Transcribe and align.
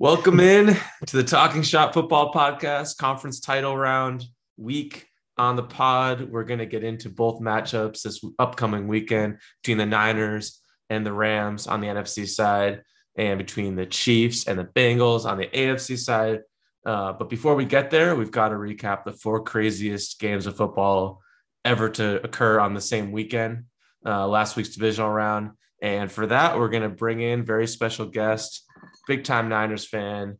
Welcome 0.00 0.38
in 0.38 0.76
to 1.08 1.16
the 1.16 1.24
Talking 1.24 1.62
Shop 1.62 1.92
Football 1.92 2.32
Podcast 2.32 2.98
conference 2.98 3.40
title 3.40 3.76
round 3.76 4.24
week 4.56 5.08
on 5.36 5.56
the 5.56 5.64
pod. 5.64 6.30
We're 6.30 6.44
going 6.44 6.60
to 6.60 6.66
get 6.66 6.84
into 6.84 7.10
both 7.10 7.40
matchups 7.40 8.02
this 8.02 8.24
upcoming 8.38 8.86
weekend 8.86 9.38
between 9.60 9.76
the 9.78 9.86
Niners 9.86 10.60
and 10.88 11.04
the 11.04 11.12
Rams 11.12 11.66
on 11.66 11.80
the 11.80 11.88
NFC 11.88 12.28
side, 12.28 12.82
and 13.16 13.38
between 13.38 13.74
the 13.74 13.86
Chiefs 13.86 14.46
and 14.46 14.56
the 14.56 14.66
Bengals 14.66 15.24
on 15.24 15.36
the 15.36 15.48
AFC 15.48 15.98
side. 15.98 16.42
Uh, 16.86 17.12
but 17.14 17.28
before 17.28 17.56
we 17.56 17.64
get 17.64 17.90
there, 17.90 18.14
we've 18.14 18.30
got 18.30 18.50
to 18.50 18.54
recap 18.54 19.02
the 19.02 19.14
four 19.14 19.42
craziest 19.42 20.20
games 20.20 20.46
of 20.46 20.56
football 20.56 21.20
ever 21.64 21.88
to 21.88 22.22
occur 22.22 22.60
on 22.60 22.72
the 22.72 22.80
same 22.80 23.10
weekend, 23.10 23.64
uh, 24.06 24.28
last 24.28 24.54
week's 24.54 24.76
divisional 24.76 25.10
round. 25.10 25.50
And 25.82 26.10
for 26.10 26.28
that, 26.28 26.56
we're 26.56 26.68
going 26.68 26.84
to 26.84 26.88
bring 26.88 27.20
in 27.20 27.44
very 27.44 27.66
special 27.66 28.06
guest 28.06 28.64
big 29.08 29.24
time 29.24 29.48
Niners 29.48 29.84
fan, 29.84 30.38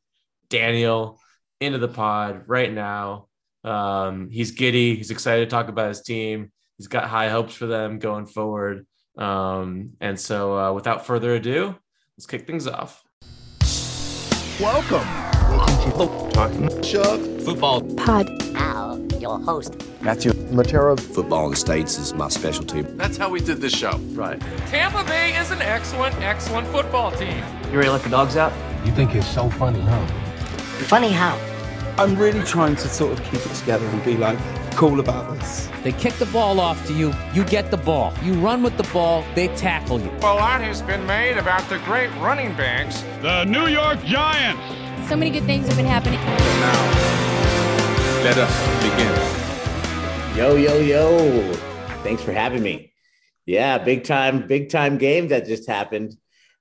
Daniel, 0.48 1.18
into 1.60 1.78
the 1.78 1.88
pod 1.88 2.45
right 2.46 2.72
now. 2.72 3.26
Um, 3.64 4.28
he's 4.30 4.52
giddy. 4.52 4.95
He's 4.95 5.10
excited 5.10 5.46
to 5.48 5.50
talk 5.50 5.68
about 5.68 5.88
his 5.88 6.02
team. 6.02 6.52
He's 6.76 6.86
got 6.86 7.09
high 7.09 7.30
hopes 7.30 7.54
for 7.54 7.66
them 7.66 7.98
going 7.98 8.26
forward. 8.26 8.86
Um, 9.16 9.95
and 10.00 10.20
so, 10.20 10.56
uh, 10.56 10.73
without 10.73 11.06
further 11.06 11.34
ado, 11.34 11.74
let's 12.16 12.26
kick 12.26 12.46
things 12.46 12.68
off. 12.68 13.02
Welcome. 14.60 15.06
Welcome 15.48 15.90
to 15.90 15.98
the 15.98 16.30
Talking 16.32 16.82
Shop 16.82 17.18
Football 17.45 17.82
Pod. 17.96 18.28
Now, 19.18 19.22
your 19.22 19.40
host, 19.40 19.74
Matthew 20.00 20.30
Matera. 20.52 20.98
Football 20.98 21.46
in 21.46 21.50
the 21.50 21.56
States 21.56 21.98
is 21.98 22.14
my 22.14 22.28
specialty. 22.28 22.82
That's 22.82 23.16
how 23.16 23.28
we 23.28 23.40
did 23.40 23.60
this 23.60 23.74
show. 23.74 23.96
Right. 24.12 24.40
Tampa 24.68 25.02
Bay 25.04 25.36
is 25.36 25.50
an 25.50 25.60
excellent, 25.60 26.14
excellent 26.20 26.68
football 26.68 27.10
team. 27.10 27.42
You 27.70 27.78
ready 27.78 27.86
to 27.86 27.92
let 27.92 28.02
the 28.02 28.10
dogs 28.10 28.36
out? 28.36 28.52
You 28.86 28.92
think 28.92 29.14
it's 29.16 29.26
so 29.26 29.50
funny, 29.50 29.80
huh? 29.80 30.06
funny 30.86 31.10
how? 31.10 31.36
I'm 31.98 32.16
really 32.16 32.42
trying 32.45 32.76
to 32.76 32.88
sort 32.88 33.18
of 33.18 33.24
keep 33.24 33.45
it 33.45 33.52
together 33.54 33.84
and 33.87 34.04
be 34.04 34.16
like 34.16 34.38
cool 34.76 35.01
about 35.01 35.37
this. 35.37 35.68
They 35.82 35.90
kick 35.90 36.15
the 36.15 36.26
ball 36.26 36.60
off 36.60 36.87
to 36.87 36.93
you, 36.93 37.12
you 37.34 37.45
get 37.45 37.73
the 37.73 37.76
ball. 37.76 38.15
You 38.23 38.34
run 38.34 38.62
with 38.62 38.76
the 38.76 38.84
ball, 38.93 39.24
they 39.34 39.48
tackle 39.48 40.00
you. 40.00 40.10
A 40.21 40.23
lot 40.23 40.60
has 40.60 40.80
been 40.82 41.04
made 41.06 41.37
about 41.37 41.68
the 41.68 41.78
great 41.80 42.10
running 42.21 42.54
backs. 42.56 43.02
The 43.21 43.45
New 43.45 43.66
York 43.66 44.04
Giants. 44.04 44.62
So 45.09 45.16
many 45.16 45.32
good 45.32 45.45
things 45.45 45.66
have 45.66 45.76
been 45.76 45.87
happening. 45.87 46.21
Now, 46.21 47.27
let 48.24 48.37
us 48.37 48.83
begin. 48.83 50.37
Yo, 50.37 50.57
yo, 50.57 50.79
yo. 50.80 51.52
Thanks 52.02 52.23
for 52.23 52.33
having 52.33 52.63
me. 52.63 52.93
Yeah, 53.47 53.79
big 53.79 54.02
time, 54.02 54.47
big 54.49 54.71
time 54.71 54.99
game 54.99 55.29
that 55.29 55.47
just 55.47 55.69
happened. 55.69 56.16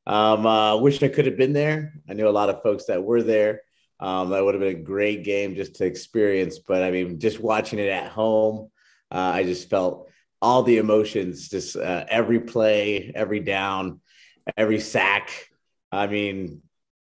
Um, 0.05 0.45
uh, 0.45 0.77
wish 0.77 1.01
I 1.01 1.07
could 1.07 1.25
have 1.25 1.35
been 1.35 1.53
there. 1.53 1.95
I 2.07 2.13
knew 2.13 2.27
a 2.27 2.29
lot 2.29 2.49
of 2.49 2.61
folks 2.61 2.85
that 2.85 3.03
were 3.03 3.23
there. 3.23 3.61
Um, 3.99 4.29
that 4.29 4.45
would 4.45 4.53
have 4.53 4.61
been 4.61 4.75
a 4.75 4.83
great 4.83 5.23
game 5.23 5.55
just 5.55 5.75
to 5.75 5.85
experience. 5.85 6.59
But 6.59 6.83
I 6.83 6.91
mean, 6.91 7.19
just 7.19 7.39
watching 7.39 7.79
it 7.79 7.89
at 7.89 8.11
home, 8.11 8.69
uh, 9.11 9.17
I 9.17 9.43
just 9.43 9.67
felt 9.67 10.09
all 10.39 10.61
the 10.61 10.77
emotions, 10.77 11.49
just 11.49 11.75
uh, 11.75 12.05
every 12.07 12.39
play, 12.39 13.11
every 13.15 13.39
down, 13.39 13.99
every 14.55 14.79
sack. 14.79 15.31
I 15.91 16.05
mean, 16.05 16.61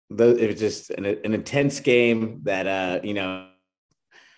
the, 0.10 0.38
it 0.38 0.48
was 0.48 0.60
just 0.60 0.90
an, 0.92 1.06
an 1.06 1.34
intense 1.34 1.82
game 1.82 2.40
that, 2.44 2.66
uh, 2.66 3.02
you 3.04 3.14
know, 3.14 3.48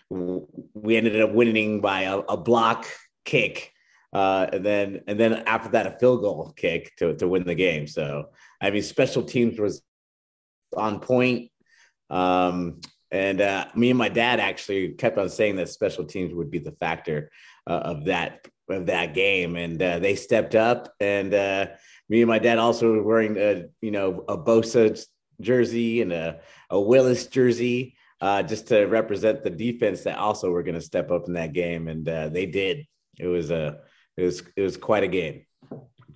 we 0.10 0.98
ended 0.98 1.22
up 1.22 1.32
winning 1.32 1.82
by 1.82 2.02
a, 2.02 2.18
a 2.18 2.38
block 2.38 2.88
kick. 3.26 3.74
Uh, 4.12 4.48
and 4.52 4.66
then, 4.66 5.02
and 5.08 5.20
then 5.20 5.34
after 5.46 5.70
that, 5.70 5.86
a 5.86 6.00
field 6.00 6.22
goal 6.22 6.52
kick 6.56 6.96
to, 6.98 7.16
to 7.16 7.28
win 7.28 7.44
the 7.44 7.56
game. 7.56 7.86
So, 7.86 8.30
I 8.60 8.72
mean, 8.72 8.82
special 8.82 9.24
teams 9.24 9.60
was 9.60 9.84
on 10.76 11.00
point. 11.00 11.52
Um, 12.10 12.82
and 13.12 13.42
uh, 13.42 13.66
me 13.76 13.90
and 13.90 13.98
my 13.98 14.10
dad 14.10 14.40
actually 14.40 14.90
kept 14.94 15.18
on 15.18 15.30
saying 15.30 15.56
that 15.58 15.70
special 15.70 16.06
teams 16.06 16.34
would 16.34 16.52
be 16.52 16.60
the 16.60 16.72
factor 16.74 17.32
uh, 17.68 17.74
of 17.74 18.06
that 18.06 18.48
of 18.70 18.86
that 18.86 19.16
game, 19.16 19.56
and 19.56 19.82
uh, 19.82 19.98
they 19.98 20.16
stepped 20.16 20.54
up. 20.54 20.94
And 21.00 21.34
uh, 21.34 21.68
me 22.08 22.22
and 22.22 22.30
my 22.30 22.38
dad 22.38 22.60
also 22.60 22.94
were 22.94 23.04
wearing 23.04 23.38
a 23.38 23.66
you 23.82 23.92
know 23.92 24.24
a 24.28 24.38
Bosa 24.38 25.04
jersey 25.42 26.02
and 26.02 26.14
a, 26.14 26.40
a 26.70 26.80
Willis 26.80 27.28
jersey 27.28 27.96
uh, 28.22 28.44
just 28.44 28.68
to 28.68 28.86
represent 28.86 29.44
the 29.44 29.50
defense 29.50 30.04
that 30.04 30.18
also 30.18 30.52
were 30.52 30.64
going 30.64 30.76
to 30.76 30.82
step 30.82 31.12
up 31.12 31.28
in 31.28 31.34
that 31.34 31.54
game, 31.54 31.88
and 31.88 32.08
uh, 32.08 32.30
they 32.30 32.46
did. 32.46 32.86
It 33.18 33.28
was 33.28 33.52
a 33.52 33.80
it 34.18 34.24
was 34.24 34.44
it 34.56 34.62
was 34.62 34.78
quite 34.78 35.04
a 35.04 35.08
game 35.08 35.46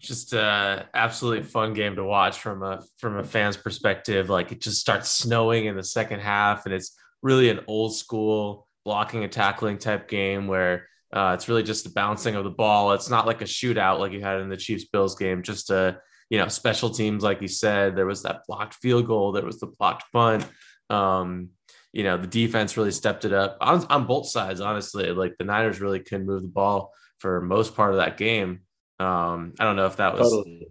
just 0.04 0.34
a 0.34 0.86
absolutely 0.94 1.44
fun 1.44 1.74
game 1.74 1.96
to 1.96 2.04
watch 2.04 2.40
from 2.40 2.62
a 2.62 2.84
from 2.98 3.18
a 3.18 3.24
fan's 3.24 3.56
perspective. 3.56 4.30
Like 4.30 4.52
it 4.52 4.60
just 4.62 4.80
starts 4.80 5.10
snowing 5.10 5.66
in 5.66 5.76
the 5.76 5.84
second 5.84 6.20
half, 6.20 6.66
and 6.66 6.76
it's 6.76 6.96
really 7.22 7.50
an 7.50 7.62
old 7.68 7.96
school 7.96 8.68
blocking 8.84 9.24
and 9.24 9.32
tackling 9.32 9.78
type 9.78 10.10
game 10.10 10.48
where 10.48 10.90
uh, 11.14 11.32
it's 11.34 11.48
really 11.48 11.64
just 11.64 11.86
the 11.86 11.90
bouncing 11.90 12.36
of 12.36 12.44
the 12.44 12.50
ball. 12.50 12.92
It's 12.92 13.10
not 13.10 13.26
like 13.26 13.42
a 13.42 13.46
shootout 13.46 14.00
like 14.00 14.12
you 14.12 14.22
had 14.22 14.42
in 14.42 14.50
the 14.50 14.58
Chiefs 14.58 14.86
Bills 14.86 15.16
game. 15.16 15.42
Just 15.42 15.70
a 15.70 16.00
you 16.30 16.38
know 16.38 16.50
special 16.50 16.90
teams, 16.90 17.24
like 17.24 17.42
you 17.42 17.48
said. 17.48 17.96
There 17.96 18.06
was 18.06 18.24
that 18.24 18.42
blocked 18.46 18.76
field 18.76 19.08
goal. 19.08 19.32
There 19.32 19.46
was 19.46 19.60
the 19.60 19.68
blocked 19.68 20.12
punt. 20.12 20.46
Um, 20.90 21.50
you 21.94 22.04
know 22.04 22.18
the 22.18 22.28
defense 22.28 22.76
really 22.76 22.92
stepped 22.92 23.24
it 23.24 23.32
up 23.32 23.58
on, 23.62 23.86
on 23.86 24.06
both 24.06 24.28
sides. 24.28 24.60
Honestly, 24.60 25.12
like 25.12 25.38
the 25.38 25.46
Niners 25.46 25.80
really 25.80 26.00
couldn't 26.00 26.26
move 26.26 26.42
the 26.42 26.48
ball 26.48 26.92
for 27.20 27.40
most 27.40 27.76
part 27.76 27.92
of 27.92 27.98
that 27.98 28.18
game. 28.18 28.62
Um, 29.00 29.54
I 29.60 29.64
don't 29.64 29.76
know 29.76 29.86
if 29.86 29.98
that 29.98 30.18
was 30.18 30.30
totally. 30.30 30.68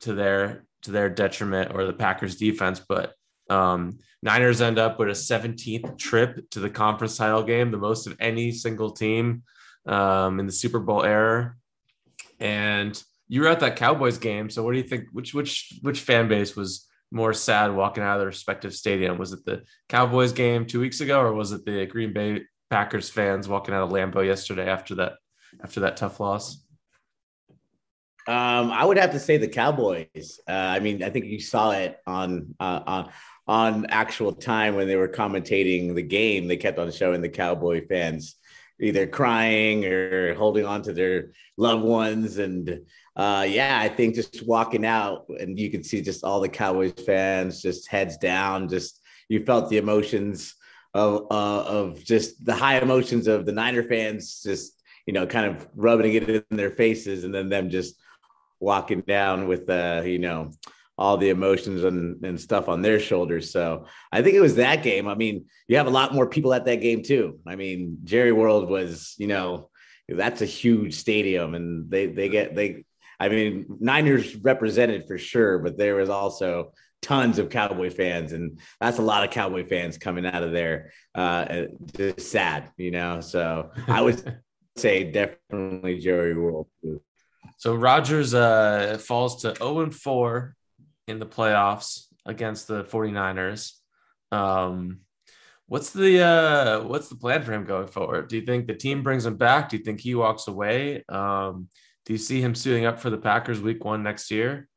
to 0.00 0.14
their 0.14 0.66
to 0.82 0.90
their 0.90 1.10
detriment 1.10 1.72
or 1.74 1.84
the 1.84 1.92
Packers 1.92 2.36
defense, 2.36 2.80
but 2.80 3.14
um, 3.50 3.98
Niners 4.22 4.60
end 4.60 4.78
up 4.78 4.98
with 4.98 5.08
a 5.08 5.12
17th 5.12 5.98
trip 5.98 6.50
to 6.50 6.60
the 6.60 6.70
conference 6.70 7.16
title 7.16 7.42
game, 7.42 7.70
the 7.70 7.76
most 7.76 8.06
of 8.06 8.16
any 8.18 8.50
single 8.50 8.90
team 8.90 9.42
um, 9.86 10.40
in 10.40 10.46
the 10.46 10.52
Super 10.52 10.80
Bowl 10.80 11.04
era. 11.04 11.54
And 12.40 13.00
you 13.28 13.42
were 13.42 13.48
at 13.48 13.60
that 13.60 13.76
Cowboys 13.76 14.18
game, 14.18 14.50
so 14.50 14.62
what 14.62 14.72
do 14.72 14.78
you 14.78 14.84
think? 14.84 15.04
Which 15.12 15.34
which 15.34 15.78
which 15.82 16.00
fan 16.00 16.28
base 16.28 16.56
was 16.56 16.86
more 17.12 17.32
sad 17.34 17.74
walking 17.74 18.02
out 18.02 18.14
of 18.14 18.20
their 18.20 18.26
respective 18.26 18.74
stadium? 18.74 19.18
Was 19.18 19.32
it 19.32 19.44
the 19.44 19.62
Cowboys 19.88 20.32
game 20.32 20.66
two 20.66 20.80
weeks 20.80 21.00
ago, 21.00 21.20
or 21.20 21.32
was 21.32 21.52
it 21.52 21.64
the 21.64 21.86
Green 21.86 22.12
Bay 22.12 22.42
Packers 22.70 23.10
fans 23.10 23.48
walking 23.48 23.74
out 23.74 23.82
of 23.82 23.90
Lambeau 23.90 24.24
yesterday 24.24 24.68
after 24.68 24.96
that 24.96 25.14
after 25.62 25.80
that 25.80 25.96
tough 25.96 26.18
loss? 26.18 26.64
Um, 28.26 28.70
I 28.70 28.84
would 28.84 28.98
have 28.98 29.12
to 29.12 29.20
say 29.20 29.36
the 29.36 29.48
Cowboys. 29.48 30.40
Uh, 30.48 30.52
I 30.52 30.78
mean, 30.78 31.02
I 31.02 31.10
think 31.10 31.26
you 31.26 31.40
saw 31.40 31.72
it 31.72 31.98
on 32.06 32.54
uh, 32.60 32.80
on 32.86 33.12
on 33.46 33.86
actual 33.86 34.32
time 34.32 34.76
when 34.76 34.86
they 34.86 34.96
were 34.96 35.08
commentating 35.08 35.94
the 35.94 36.02
game. 36.02 36.46
They 36.46 36.56
kept 36.56 36.78
on 36.78 36.90
showing 36.92 37.20
the 37.20 37.28
Cowboy 37.28 37.86
fans 37.86 38.36
either 38.80 39.06
crying 39.06 39.84
or 39.84 40.34
holding 40.34 40.64
on 40.64 40.82
to 40.82 40.92
their 40.92 41.32
loved 41.56 41.84
ones, 41.84 42.38
and 42.38 42.86
uh, 43.14 43.46
yeah, 43.48 43.78
I 43.78 43.88
think 43.88 44.14
just 44.14 44.46
walking 44.46 44.86
out 44.86 45.26
and 45.28 45.58
you 45.58 45.70
could 45.70 45.84
see 45.84 46.00
just 46.00 46.24
all 46.24 46.40
the 46.40 46.48
Cowboys 46.48 46.94
fans 47.04 47.60
just 47.60 47.88
heads 47.88 48.16
down. 48.16 48.68
Just 48.68 49.00
you 49.28 49.44
felt 49.44 49.68
the 49.68 49.78
emotions 49.78 50.54
of 50.94 51.26
uh, 51.30 51.64
of 51.64 52.02
just 52.04 52.44
the 52.44 52.54
high 52.54 52.78
emotions 52.78 53.26
of 53.26 53.44
the 53.44 53.52
Niner 53.52 53.82
fans, 53.82 54.42
just 54.42 54.82
you 55.06 55.12
know, 55.12 55.26
kind 55.26 55.46
of 55.46 55.68
rubbing 55.74 56.14
it 56.14 56.28
in 56.28 56.56
their 56.56 56.70
faces, 56.70 57.24
and 57.24 57.34
then 57.34 57.48
them 57.48 57.68
just 57.68 58.00
walking 58.60 59.00
down 59.00 59.46
with 59.46 59.68
uh, 59.68 60.02
you 60.04 60.18
know 60.18 60.50
all 60.96 61.16
the 61.16 61.30
emotions 61.30 61.84
and, 61.84 62.24
and 62.24 62.40
stuff 62.40 62.68
on 62.68 62.80
their 62.80 63.00
shoulders. 63.00 63.50
So 63.50 63.86
I 64.12 64.22
think 64.22 64.36
it 64.36 64.40
was 64.40 64.56
that 64.56 64.82
game. 64.82 65.08
I 65.08 65.14
mean, 65.14 65.46
you 65.66 65.76
have 65.78 65.86
a 65.86 65.90
lot 65.90 66.14
more 66.14 66.26
people 66.26 66.54
at 66.54 66.64
that 66.66 66.80
game 66.80 67.02
too. 67.02 67.40
I 67.46 67.56
mean, 67.56 67.98
Jerry 68.04 68.30
World 68.30 68.68
was, 68.68 69.14
you 69.18 69.26
know, 69.26 69.70
that's 70.08 70.42
a 70.42 70.46
huge 70.46 70.94
stadium 70.94 71.54
and 71.54 71.90
they 71.90 72.06
they 72.06 72.28
get 72.28 72.54
they 72.54 72.84
I 73.22 73.28
mean, 73.28 73.66
Niners 73.78 74.34
represented 74.34 75.06
for 75.06 75.16
sure, 75.16 75.60
but 75.60 75.78
there 75.78 75.94
was 75.94 76.08
also 76.08 76.72
tons 77.02 77.38
of 77.38 77.50
Cowboy 77.50 77.88
fans, 77.88 78.32
and 78.32 78.58
that's 78.80 78.98
a 78.98 79.02
lot 79.02 79.22
of 79.22 79.30
Cowboy 79.30 79.64
fans 79.64 79.96
coming 79.96 80.26
out 80.26 80.42
of 80.42 80.50
there. 80.50 80.90
Uh, 81.14 81.66
just 81.96 82.32
sad, 82.32 82.70
you 82.76 82.90
know. 82.90 83.20
So 83.20 83.70
I 83.86 84.02
would 84.02 84.40
say 84.76 85.04
definitely 85.04 86.00
Jerry 86.00 86.36
World. 86.36 86.66
So 87.58 87.76
Rodgers 87.76 88.34
uh, 88.34 88.98
falls 89.00 89.42
to 89.42 89.54
0 89.54 89.82
and 89.82 89.94
4 89.94 90.56
in 91.06 91.20
the 91.20 91.26
playoffs 91.26 92.06
against 92.26 92.66
the 92.66 92.82
49ers. 92.82 93.74
Um, 94.32 95.02
what's 95.66 95.90
the 95.90 96.22
uh, 96.22 96.82
what's 96.82 97.08
the 97.08 97.14
plan 97.14 97.42
for 97.42 97.52
him 97.52 97.66
going 97.66 97.86
forward? 97.86 98.26
Do 98.26 98.36
you 98.36 98.44
think 98.44 98.66
the 98.66 98.74
team 98.74 99.04
brings 99.04 99.26
him 99.26 99.36
back? 99.36 99.68
Do 99.68 99.76
you 99.76 99.84
think 99.84 100.00
he 100.00 100.16
walks 100.16 100.48
away? 100.48 101.04
Um, 101.08 101.68
do 102.04 102.12
you 102.12 102.18
see 102.18 102.40
him 102.40 102.54
suiting 102.54 102.84
up 102.84 102.98
for 102.98 103.10
the 103.10 103.18
Packers 103.18 103.60
week 103.60 103.84
one 103.84 104.02
next 104.02 104.30
year? 104.30 104.68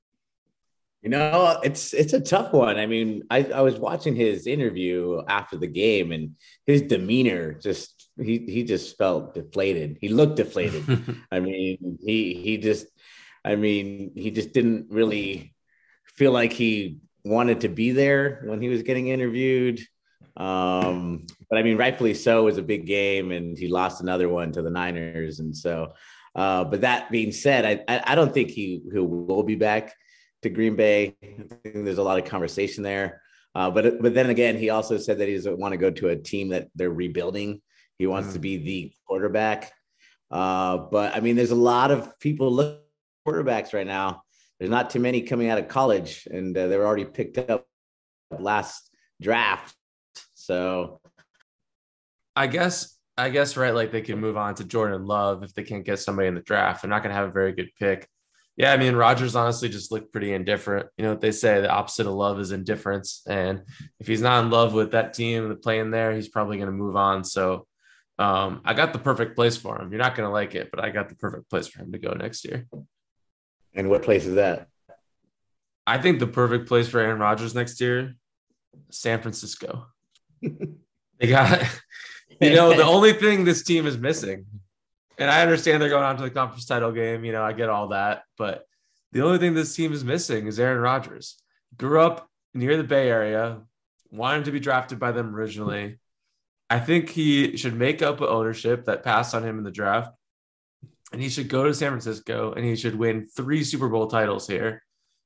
You 1.02 1.10
know, 1.10 1.60
it's 1.64 1.94
it's 1.94 2.14
a 2.14 2.20
tough 2.20 2.52
one. 2.52 2.78
I 2.78 2.88
mean, 2.88 3.24
I, 3.30 3.44
I 3.44 3.62
was 3.62 3.78
watching 3.78 4.16
his 4.16 4.48
interview 4.48 5.22
after 5.28 5.56
the 5.56 5.68
game 5.68 6.12
and 6.12 6.36
his 6.66 6.82
demeanor 6.82 7.54
just 7.54 8.10
he 8.20 8.40
he 8.40 8.64
just 8.64 8.98
felt 8.98 9.36
deflated. 9.36 10.00
He 10.02 10.10
looked 10.10 10.38
deflated. 10.38 10.84
I 11.32 11.40
mean, 11.40 12.00
he 12.04 12.34
he 12.34 12.58
just 12.58 12.88
I 13.44 13.56
mean, 13.56 14.14
he 14.16 14.32
just 14.32 14.52
didn't 14.52 14.88
really 14.90 15.54
feel 16.06 16.32
like 16.32 16.54
he 16.54 16.98
wanted 17.24 17.62
to 17.62 17.70
be 17.70 17.92
there 17.92 18.42
when 18.46 18.60
he 18.60 18.70
was 18.70 18.82
getting 18.82 19.08
interviewed. 19.08 19.82
Um, 20.38 21.28
but 21.50 21.60
I 21.60 21.64
mean, 21.64 21.78
rightfully 21.78 22.16
so. 22.16 22.42
It 22.42 22.46
was 22.46 22.58
a 22.58 22.64
big 22.64 22.88
game, 22.88 23.32
and 23.32 23.56
he 23.56 23.68
lost 23.68 24.02
another 24.02 24.28
one 24.28 24.52
to 24.54 24.64
the 24.64 24.72
Niners, 24.72 25.40
and 25.40 25.56
so. 25.56 25.94
Uh, 26.36 26.66
but 26.66 26.82
that 26.82 27.10
being 27.10 27.32
said, 27.32 27.66
I, 27.66 27.94
I, 27.94 28.12
I 28.12 28.16
don't 28.16 28.34
think 28.34 28.50
he 28.50 28.82
he 28.92 29.00
will 29.00 29.44
be 29.44 29.56
back 29.56 29.94
to 30.42 30.50
Green 30.50 30.76
Bay. 30.76 31.16
I 31.24 31.28
think 31.64 31.86
there's 31.86 31.98
a 31.98 32.04
lot 32.04 32.20
of 32.20 32.26
conversation 32.26 32.84
there. 32.84 33.22
Uh, 33.54 33.72
but 33.72 34.02
but 34.02 34.14
then 34.14 34.30
again, 34.30 34.58
he 34.58 34.70
also 34.70 34.98
said 34.98 35.20
that 35.20 35.30
he 35.30 35.36
doesn't 35.36 35.58
want 35.58 35.72
to 35.72 35.78
go 35.78 35.90
to 35.90 36.10
a 36.10 36.16
team 36.16 36.50
that 36.50 36.68
they're 36.76 36.90
rebuilding. 36.92 37.62
He 37.98 38.06
wants 38.06 38.30
mm. 38.30 38.34
to 38.34 38.40
be 38.40 38.58
the 38.58 38.94
quarterback. 39.08 39.72
Uh, 40.30 40.78
but 40.78 41.16
I 41.16 41.22
mean, 41.22 41.38
there's 41.38 41.52
a 41.52 41.56
lot 41.56 41.92
of 41.92 42.20
people 42.20 42.52
look 42.52 42.82
quarterbacks 43.26 43.74
right 43.74 43.88
now. 43.88 44.24
There's 44.60 44.72
not 44.72 44.90
too 44.90 45.00
many 45.00 45.22
coming 45.22 45.50
out 45.50 45.58
of 45.58 45.68
college, 45.68 46.28
and 46.30 46.58
uh, 46.58 46.68
they're 46.68 46.86
already 46.86 47.06
picked 47.06 47.38
up 47.38 47.66
last 48.38 48.90
draft. 49.22 49.76
So, 50.34 51.00
I 52.36 52.48
guess 52.48 52.95
I 53.18 53.30
guess 53.30 53.56
right, 53.56 53.74
like 53.74 53.92
they 53.92 54.02
can 54.02 54.20
move 54.20 54.36
on 54.36 54.56
to 54.56 54.66
Jordan 54.66 55.06
Love 55.06 55.44
if 55.44 55.54
they 55.54 55.64
can't 55.64 55.86
get 55.86 56.00
somebody 56.00 56.28
in 56.28 56.36
the 56.36 56.42
draft. 56.42 56.82
They're 56.82 56.90
not 56.90 57.02
going 57.02 57.14
to 57.14 57.20
have 57.20 57.30
a 57.30 57.34
very 57.34 57.54
good 57.54 57.70
pick. 57.80 58.10
Yeah, 58.58 58.72
I 58.72 58.78
mean 58.78 58.96
Rodgers 58.96 59.36
honestly 59.36 59.68
just 59.68 59.92
looked 59.92 60.14
pretty 60.14 60.34
indifferent. 60.34 60.88
You 60.98 61.04
know 61.04 61.12
what 61.12 61.22
they 61.22 61.32
say: 61.32 61.60
the 61.60 61.70
opposite 61.70 62.08
of 62.08 62.14
love 62.14 62.40
is 62.40 62.52
indifference. 62.52 63.22
And 63.28 63.64
if 64.00 64.08
he's 64.08 64.22
not 64.22 64.44
in 64.44 64.50
love 64.50 64.74
with 64.74 64.92
that 64.92 65.14
team 65.14 65.58
playing 65.62 65.92
there, 65.92 66.14
he's 66.14 66.30
probably 66.30 66.58
going 66.58 66.68
to 66.68 66.74
move 66.74 66.96
on. 66.96 67.24
So 67.24 67.68
um, 68.18 68.62
I 68.64 68.74
got 68.74 68.94
the 68.94 69.00
perfect 69.00 69.36
place 69.36 69.58
for 69.58 69.82
him. 69.82 69.92
You're 69.92 70.02
not 70.02 70.16
going 70.16 70.28
to 70.28 70.34
like 70.34 70.56
it, 70.56 70.72
but 70.72 70.84
I 70.84 70.90
got 70.90 71.10
the 71.10 71.16
perfect 71.16 71.50
place 71.50 71.68
for 71.68 71.82
him 71.82 71.92
to 71.92 71.98
go 71.98 72.14
next 72.14 72.46
year. 72.46 72.66
And 73.74 73.90
what 73.90 74.04
place 74.04 74.26
is 74.26 74.36
that? 74.36 74.68
I 75.86 75.98
think 75.98 76.20
the 76.20 76.28
perfect 76.28 76.68
place 76.68 76.88
for 76.88 77.00
Aaron 77.00 77.20
Rodgers 77.20 77.54
next 77.54 77.82
year, 77.82 78.16
San 78.90 79.22
Francisco. 79.22 79.88
they 80.42 81.28
got, 81.28 81.62
you 82.42 82.56
know, 82.56 82.76
the 82.76 82.84
only 82.96 83.14
thing 83.14 83.44
this 83.44 83.64
team 83.64 83.88
is 83.88 83.98
missing 83.98 84.46
and 85.18 85.30
I 85.30 85.42
understand 85.42 85.82
they're 85.82 85.90
going 85.90 86.04
on 86.04 86.18
to 86.18 86.24
the 86.24 86.30
conference 86.30 86.66
title 86.66 86.92
game. 86.92 87.24
You 87.24 87.32
know, 87.32 87.44
I 87.44 87.54
get 87.54 87.70
all 87.70 87.90
that, 87.90 88.24
but 88.38 88.66
the 89.12 89.24
only 89.24 89.38
thing 89.38 89.54
this 89.54 89.76
team 89.76 89.94
is 89.94 90.04
missing 90.04 90.48
is 90.48 90.60
Aaron 90.60 90.82
Rodgers. 90.82 91.38
Grew 91.78 92.02
up 92.02 92.30
near 92.54 92.78
the 92.78 92.84
Bay 92.84 93.10
Area, 93.10 93.62
wanted 94.12 94.46
to 94.46 94.52
be 94.52 94.60
drafted 94.60 95.00
by 95.00 95.12
them 95.12 95.36
originally. 95.36 96.00
I 96.70 96.80
think 96.80 97.10
he 97.10 97.58
should 97.58 97.76
make 97.76 98.02
up 98.02 98.22
ownership 98.22 98.86
that 98.86 99.04
passed 99.04 99.36
on 99.36 99.44
him 99.44 99.58
in 99.58 99.64
the 99.64 99.72
draft, 99.72 100.12
and 101.14 101.22
he 101.22 101.30
should 101.30 101.48
go 101.48 101.64
to 101.64 101.74
San 101.74 101.92
Francisco 101.92 102.54
and 102.54 102.66
he 102.66 102.76
should 102.76 102.96
win 102.96 103.28
three 103.28 103.64
Super 103.64 103.88
Bowl 103.88 104.08
titles 104.08 104.48
here. 104.48 104.82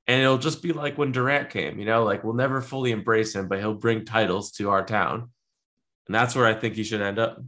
And 0.05 0.21
it'll 0.21 0.39
just 0.39 0.63
be 0.63 0.73
like 0.73 0.97
when 0.97 1.11
Durant 1.11 1.51
came, 1.51 1.79
you 1.79 1.85
know, 1.85 2.03
like 2.03 2.23
we'll 2.23 2.33
never 2.33 2.61
fully 2.61 2.91
embrace 2.91 3.33
him, 3.35 3.47
but 3.47 3.59
he'll 3.59 3.75
bring 3.75 4.05
titles 4.05 4.51
to 4.53 4.71
our 4.71 4.83
town. 4.83 5.29
And 6.09 6.15
that's 6.15 6.35
where 6.35 6.47
I 6.47 6.55
think 6.55 6.73
he 6.73 6.83
should 6.83 7.01
end 7.01 7.19
up. 7.19 7.39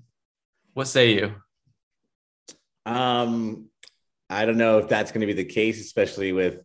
What 0.76 0.88
say 0.88 1.16
you? 1.16 1.34
Um, 2.86 3.70
I 4.30 4.46
don't 4.46 4.60
know 4.60 4.78
if 4.78 4.88
that's 4.88 5.12
going 5.12 5.22
to 5.22 5.26
be 5.28 5.34
the 5.34 5.44
case, 5.44 5.82
especially 5.82 6.32
with 6.32 6.62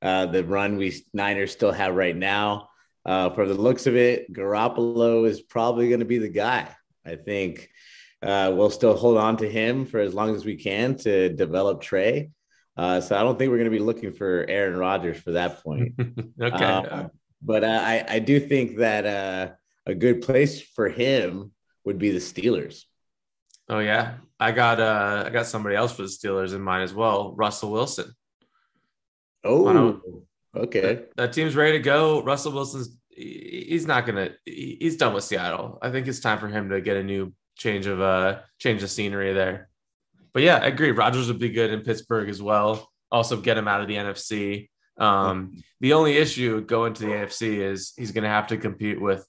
uh, 0.00 0.26
the 0.26 0.44
run 0.44 0.76
we 0.76 1.04
Niners 1.12 1.50
still 1.50 1.72
have 1.72 1.96
right 1.96 2.14
now. 2.14 2.68
Uh, 3.04 3.30
for 3.30 3.48
the 3.48 3.54
looks 3.54 3.88
of 3.88 3.96
it, 3.96 4.32
Garoppolo 4.32 5.26
is 5.26 5.42
probably 5.42 5.88
going 5.88 5.98
to 5.98 6.06
be 6.06 6.18
the 6.18 6.28
guy. 6.28 6.68
I 7.04 7.16
think 7.16 7.68
uh, 8.22 8.52
we'll 8.54 8.70
still 8.70 8.94
hold 8.94 9.18
on 9.18 9.38
to 9.38 9.50
him 9.50 9.86
for 9.86 9.98
as 9.98 10.14
long 10.14 10.36
as 10.36 10.44
we 10.44 10.54
can 10.54 10.94
to 10.98 11.30
develop 11.30 11.80
Trey. 11.80 12.30
Uh, 12.76 13.00
so 13.00 13.16
I 13.16 13.24
don't 13.24 13.36
think 13.36 13.50
we're 13.50 13.58
going 13.58 13.72
to 13.72 13.76
be 13.76 13.82
looking 13.82 14.12
for 14.12 14.46
Aaron 14.48 14.76
Rodgers 14.76 15.18
for 15.18 15.32
that 15.32 15.64
point. 15.64 15.94
okay. 16.40 16.64
Uh, 16.64 17.08
but 17.42 17.64
uh, 17.64 17.80
I, 17.82 18.04
I 18.08 18.18
do 18.20 18.38
think 18.38 18.76
that 18.76 19.04
uh, 19.04 19.54
a 19.86 19.94
good 19.94 20.22
place 20.22 20.60
for 20.60 20.88
him 20.88 21.52
would 21.84 21.98
be 21.98 22.10
the 22.10 22.18
Steelers. 22.18 22.84
Oh 23.68 23.78
yeah, 23.78 24.16
I 24.38 24.52
got 24.52 24.80
uh 24.80 25.24
I 25.26 25.30
got 25.30 25.46
somebody 25.46 25.76
else 25.76 25.92
for 25.92 26.02
the 26.02 26.08
Steelers 26.08 26.54
in 26.54 26.60
mind 26.60 26.84
as 26.84 26.94
well, 26.94 27.34
Russell 27.36 27.70
Wilson. 27.70 28.12
Oh, 29.44 30.00
okay. 30.54 30.80
That, 30.80 31.16
that, 31.16 31.32
team's 31.32 31.56
ready 31.56 31.72
to 31.72 31.78
go. 31.78 32.22
Russell 32.22 32.52
Wilson's 32.52 32.98
he's 33.08 33.86
not 33.86 34.06
gonna 34.06 34.30
he's 34.44 34.96
done 34.96 35.14
with 35.14 35.24
Seattle. 35.24 35.78
I 35.80 35.90
think 35.90 36.08
it's 36.08 36.20
time 36.20 36.38
for 36.38 36.48
him 36.48 36.68
to 36.70 36.80
get 36.80 36.96
a 36.96 37.02
new 37.02 37.32
change 37.56 37.86
of 37.86 38.00
uh 38.00 38.40
change 38.58 38.82
of 38.82 38.90
scenery 38.90 39.32
there. 39.32 39.68
But 40.32 40.42
yeah, 40.42 40.56
I 40.56 40.66
agree. 40.66 40.90
Rodgers 40.90 41.28
would 41.28 41.38
be 41.38 41.50
good 41.50 41.70
in 41.72 41.80
Pittsburgh 41.80 42.28
as 42.28 42.42
well. 42.42 42.90
Also 43.10 43.36
get 43.36 43.58
him 43.58 43.68
out 43.68 43.80
of 43.80 43.88
the 43.88 43.96
NFC. 43.96 44.68
Um, 44.96 45.62
the 45.80 45.94
only 45.94 46.16
issue 46.16 46.60
going 46.60 46.92
to 46.94 47.02
the 47.02 47.08
AFC 47.08 47.58
is 47.58 47.92
he's 47.96 48.12
going 48.12 48.24
to 48.24 48.30
have 48.30 48.48
to 48.48 48.56
compete 48.56 49.00
with 49.00 49.26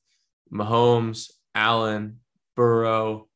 Mahomes, 0.52 1.32
Allen, 1.56 2.20
Burrow, 2.56 3.28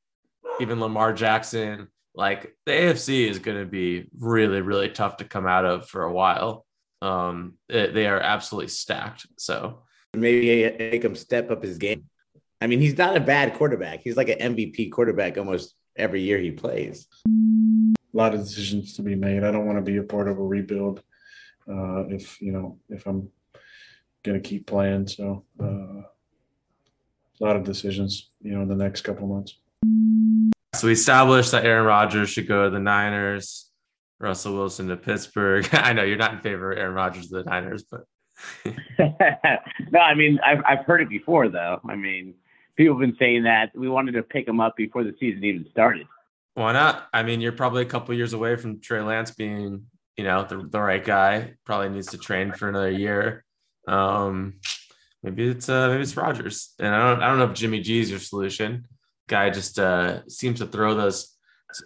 even 0.60 0.80
Lamar 0.80 1.14
Jackson. 1.14 1.88
Like 2.14 2.56
the 2.66 2.72
AFC 2.72 3.30
is 3.30 3.40
going 3.40 3.58
to 3.58 3.66
be 3.66 4.10
really, 4.18 4.62
really 4.62 4.90
tough 4.90 5.18
to 5.18 5.26
come 5.26 5.46
out 5.46 5.66
of 5.66 5.88
for 5.88 6.04
a 6.04 6.14
while. 6.14 6.66
Um, 7.02 7.56
it, 7.68 7.94
they 7.94 8.08
are 8.08 8.20
absolutely 8.20 8.70
stacked. 8.70 9.28
So 9.38 9.84
maybe 10.14 10.76
make 10.78 11.04
him 11.04 11.16
step 11.16 11.52
up 11.52 11.64
his 11.64 11.78
game. 11.78 12.06
I 12.62 12.68
mean, 12.68 12.80
he's 12.80 12.98
not 12.98 13.18
a 13.18 13.20
bad 13.20 13.54
quarterback. 13.56 14.02
He's 14.02 14.18
like 14.18 14.30
an 14.30 14.56
MVP 14.56 14.92
quarterback 14.92 15.38
almost 15.38 15.76
every 15.96 16.22
year 16.22 16.38
he 16.38 16.52
plays. 16.52 17.08
A 17.28 18.18
lot 18.18 18.34
of 18.34 18.42
decisions 18.42 18.94
to 18.94 19.02
be 19.02 19.16
made. 19.16 19.44
I 19.44 19.52
don't 19.52 19.66
want 19.66 19.78
to 19.78 19.92
be 19.92 19.98
a 19.98 20.04
part 20.04 20.30
of 20.30 20.38
a 20.38 20.44
rebuild. 20.44 21.04
Uh, 21.70 22.08
if 22.08 22.42
you 22.42 22.52
know, 22.52 22.80
if 22.90 23.06
I'm 23.08 23.30
going 24.24 24.42
to 24.42 24.48
keep 24.48 24.68
playing, 24.68 25.08
so 25.08 25.44
uh, 25.62 26.04
a 27.40 27.44
lot 27.44 27.56
of 27.56 27.64
decisions, 27.64 28.30
you 28.42 28.54
know, 28.54 28.62
in 28.62 28.68
the 28.68 28.76
next 28.76 29.02
couple 29.02 29.28
months. 29.28 29.58
So 30.76 30.88
we 30.88 30.94
established 30.94 31.52
that 31.52 31.66
Aaron 31.66 31.86
Rodgers 31.86 32.30
should 32.30 32.48
go 32.48 32.66
to 32.66 32.70
the 32.70 32.80
Niners, 32.80 33.70
Russell 34.20 34.56
Wilson 34.56 34.88
to 34.90 34.98
Pittsburgh. 34.98 35.68
I 35.74 35.94
know 35.94 36.04
you're 36.04 36.18
not 36.18 36.34
in 36.34 36.40
favor 36.40 36.72
of 36.72 36.78
Aaron 36.78 36.94
Rodgers 36.94 37.28
to 37.28 37.36
the 37.36 37.44
Niners, 37.44 37.84
but 37.90 38.02
no, 39.92 40.00
I 40.00 40.14
mean 40.14 40.40
I've 40.46 40.62
I've 40.68 40.86
heard 40.86 41.02
it 41.02 41.10
before 41.10 41.48
though. 41.48 41.80
I 41.88 41.96
mean, 41.96 42.34
people 42.76 42.96
have 42.96 43.02
been 43.02 43.18
saying 43.18 43.44
that 43.44 43.72
we 43.76 43.88
wanted 43.88 44.14
to 44.14 44.24
pick 44.24 44.48
him 44.48 44.60
up 44.60 44.76
before 44.76 45.04
the 45.04 45.16
season 45.20 45.44
even 45.44 45.66
started. 45.72 46.08
Why 46.56 46.72
not? 46.72 47.08
I 47.14 47.24
mean, 47.24 47.42
you're 47.42 47.52
probably 47.52 47.81
a 47.81 47.86
couple 47.86 48.16
years 48.16 48.34
away 48.34 48.56
from 48.56 48.80
Trey 48.80 49.02
Lance 49.02 49.31
being, 49.31 49.86
you 50.16 50.24
know, 50.24 50.44
the, 50.44 50.66
the 50.70 50.80
right 50.80 51.04
guy. 51.04 51.54
Probably 51.66 51.90
needs 51.90 52.08
to 52.08 52.18
train 52.18 52.54
for 52.54 52.70
another 52.70 52.92
year. 52.92 53.44
Um, 53.88 54.60
maybe 55.25 55.50
it's 55.50 55.68
uh, 55.68 55.89
maybe 55.89 56.04
it's 56.04 56.16
Rodgers, 56.16 56.74
and 56.80 56.94
I 56.95 57.10
don't 57.10 57.24
I 57.24 57.27
don't 57.27 57.39
know 57.39 57.45
if 57.45 57.54
Jimmy 57.54 57.81
G 57.81 58.00
is 58.00 58.10
your 58.10 58.19
solution 58.19 58.88
guy 59.28 59.50
just 59.50 59.80
uh, 59.80 60.28
seems 60.28 60.59
to 60.59 60.68
throw 60.68 60.94
those 60.94 61.35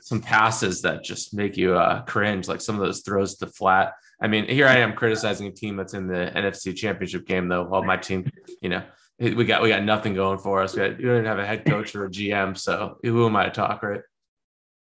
some 0.02 0.22
passes 0.22 0.82
that 0.84 1.04
just 1.04 1.34
make 1.34 1.58
you 1.58 1.76
uh, 1.76 2.02
cringe, 2.04 2.48
like 2.48 2.62
some 2.62 2.76
of 2.76 2.82
those 2.82 3.02
throws 3.02 3.36
to 3.38 3.48
flat. 3.48 3.94
I 4.22 4.28
mean, 4.28 4.48
here 4.48 4.68
I 4.68 4.78
am 4.78 4.94
criticizing 4.94 5.48
a 5.48 5.52
team 5.52 5.78
that's 5.78 5.94
in 5.94 6.08
the 6.08 6.32
NFC 6.36 6.76
Championship 6.76 7.26
game, 7.26 7.48
though. 7.48 7.64
While 7.64 7.84
my 7.84 7.98
team, 7.98 8.30
you 8.62 8.70
know, 8.70 8.84
we 9.18 9.46
got 9.46 9.62
we 9.62 9.70
got 9.70 9.84
nothing 9.84 10.14
going 10.14 10.38
for 10.38 10.62
us. 10.62 10.76
We, 10.76 10.82
got, 10.82 10.98
we 10.98 11.06
don't 11.06 11.14
even 11.14 11.26
have 11.26 11.40
a 11.40 11.46
head 11.46 11.66
coach 11.66 11.96
or 11.96 12.06
a 12.06 12.10
GM, 12.10 12.58
so 12.58 12.98
who 13.02 13.26
am 13.26 13.36
I 13.36 13.46
to 13.46 13.52
talk, 13.52 13.82
right? 13.82 14.02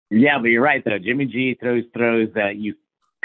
Yeah, 0.10 0.38
but 0.38 0.52
you're 0.52 0.62
right 0.62 0.84
though. 0.86 1.00
Jimmy 1.00 1.26
G 1.26 1.58
throws 1.60 1.84
throws 1.94 2.30
that 2.36 2.56
you 2.56 2.76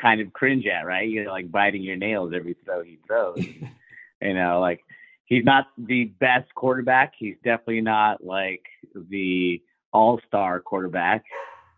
kind 0.01 0.21
of 0.21 0.33
cringe 0.33 0.67
at, 0.67 0.87
right? 0.87 1.09
You're 1.09 1.29
like 1.31 1.51
biting 1.51 1.83
your 1.83 1.97
nails 1.97 2.33
every 2.35 2.57
throw 2.65 2.83
he 2.83 2.99
throws. 3.07 3.39
you 4.23 4.35
know, 4.35 4.61
like 4.61 4.83
he's 5.29 5.45
not 5.45 5.67
the 5.77 6.05
best 6.05 6.53
quarterback. 6.55 7.13
He's 7.17 7.37
definitely 7.45 7.83
not 7.83 8.25
like 8.25 8.63
the 8.95 9.63
all 9.93 10.21
star 10.27 10.61
quarterback, 10.61 11.25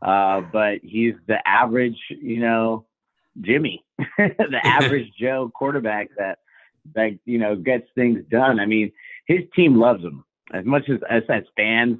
uh, 0.03 0.41
but 0.53 0.79
he's 0.83 1.15
the 1.27 1.37
average, 1.47 1.99
you 2.09 2.41
know, 2.41 2.87
Jimmy, 3.41 3.85
the 4.19 4.61
average 4.65 5.13
Joe 5.19 5.51
quarterback 5.55 6.09
that 6.17 6.39
that 6.95 7.19
you 7.27 7.39
know 7.39 7.57
gets 7.57 7.87
things 7.95 8.21
done. 8.31 8.59
I 8.59 8.67
mean, 8.67 8.91
his 9.27 9.41
team 9.55 9.77
loves 9.77 10.03
him 10.03 10.25
as 10.53 10.65
much 10.65 10.89
as 10.89 11.01
as, 11.09 11.23
as 11.29 11.43
fans 11.57 11.99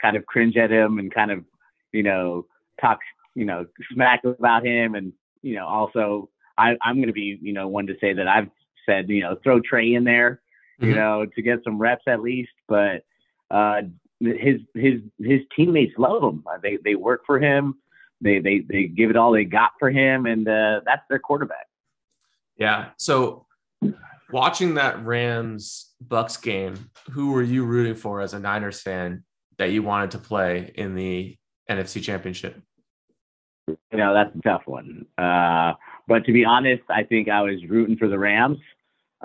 kind 0.00 0.16
of 0.16 0.26
cringe 0.26 0.56
at 0.56 0.70
him 0.70 0.98
and 0.98 1.12
kind 1.12 1.30
of 1.30 1.44
you 1.92 2.02
know 2.02 2.46
talk 2.80 2.98
you 3.34 3.44
know 3.44 3.66
smack 3.92 4.24
about 4.24 4.64
him 4.64 4.94
and 4.94 5.12
you 5.42 5.54
know 5.54 5.66
also 5.66 6.28
I, 6.58 6.76
I'm 6.82 6.96
going 6.96 7.06
to 7.06 7.12
be 7.12 7.38
you 7.40 7.52
know 7.52 7.68
one 7.68 7.86
to 7.86 7.94
say 8.00 8.12
that 8.12 8.26
I've 8.26 8.50
said 8.86 9.08
you 9.08 9.20
know 9.20 9.36
throw 9.44 9.60
Trey 9.60 9.94
in 9.94 10.04
there 10.04 10.40
you 10.82 10.88
mm-hmm. 10.88 10.98
know, 10.98 11.26
to 11.26 11.42
get 11.42 11.60
some 11.64 11.78
reps 11.78 12.04
at 12.06 12.20
least. 12.20 12.52
But 12.68 13.04
uh, 13.50 13.82
his 14.20 14.60
his 14.74 15.00
his 15.18 15.40
teammates 15.54 15.94
love 15.98 16.22
him. 16.22 16.44
Uh, 16.46 16.58
they 16.62 16.78
they 16.84 16.94
work 16.94 17.22
for 17.26 17.38
him. 17.38 17.76
They 18.20 18.38
they 18.38 18.60
they 18.60 18.84
give 18.84 19.10
it 19.10 19.16
all 19.16 19.32
they 19.32 19.44
got 19.44 19.72
for 19.78 19.90
him, 19.90 20.26
and 20.26 20.46
uh, 20.46 20.80
that's 20.84 21.02
their 21.08 21.18
quarterback. 21.18 21.66
Yeah. 22.56 22.90
So 22.96 23.46
watching 24.30 24.74
that 24.74 25.04
Rams 25.04 25.92
Bucks 26.00 26.36
game, 26.36 26.90
who 27.10 27.32
were 27.32 27.42
you 27.42 27.64
rooting 27.64 27.94
for 27.94 28.20
as 28.20 28.34
a 28.34 28.38
Niners 28.38 28.80
fan 28.80 29.24
that 29.58 29.70
you 29.70 29.82
wanted 29.82 30.12
to 30.12 30.18
play 30.18 30.72
in 30.74 30.94
the 30.94 31.36
NFC 31.70 32.02
Championship? 32.02 32.60
You 33.68 33.78
know, 33.92 34.12
that's 34.12 34.34
a 34.34 34.40
tough 34.40 34.62
one. 34.66 35.06
Uh, 35.16 35.74
but 36.08 36.24
to 36.26 36.32
be 36.32 36.44
honest, 36.44 36.82
I 36.88 37.04
think 37.04 37.28
I 37.28 37.42
was 37.42 37.64
rooting 37.68 37.96
for 37.96 38.08
the 38.08 38.18
Rams 38.18 38.58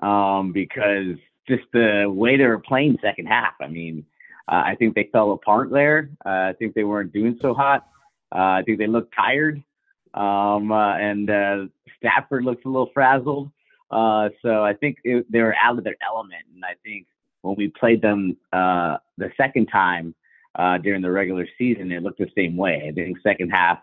um, 0.01 0.51
because 0.53 1.17
just 1.47 1.63
the 1.73 2.05
way 2.07 2.37
they 2.37 2.45
were 2.45 2.59
playing 2.59 2.97
second 3.01 3.27
half. 3.27 3.53
I 3.61 3.67
mean, 3.67 4.05
uh, 4.47 4.63
I 4.65 4.75
think 4.75 4.95
they 4.95 5.09
fell 5.11 5.31
apart 5.31 5.69
there. 5.71 6.09
Uh, 6.25 6.29
I 6.29 6.53
think 6.57 6.73
they 6.73 6.83
weren't 6.83 7.13
doing 7.13 7.37
so 7.41 7.53
hot. 7.53 7.87
Uh, 8.33 8.59
I 8.59 8.63
think 8.65 8.79
they 8.79 8.87
looked 8.87 9.13
tired. 9.15 9.61
Um, 10.13 10.71
uh, 10.71 10.95
and 10.97 11.29
uh, 11.29 11.65
Stafford 11.97 12.43
looks 12.45 12.63
a 12.65 12.69
little 12.69 12.89
frazzled. 12.93 13.51
Uh, 13.91 14.29
so 14.41 14.63
I 14.63 14.73
think 14.73 14.97
it, 15.03 15.29
they 15.31 15.41
were 15.41 15.55
out 15.55 15.77
of 15.77 15.83
their 15.83 15.97
element. 16.05 16.43
And 16.53 16.63
I 16.63 16.75
think 16.83 17.07
when 17.41 17.55
we 17.55 17.69
played 17.69 18.01
them 18.01 18.37
the 18.51 19.31
second 19.35 19.67
time 19.67 20.15
during 20.81 21.01
the 21.01 21.11
regular 21.11 21.47
season, 21.57 21.91
it 21.91 22.03
looked 22.03 22.19
the 22.19 22.31
same 22.35 22.57
way. 22.57 22.85
I 22.87 22.91
think 22.91 23.17
second 23.21 23.49
half 23.49 23.79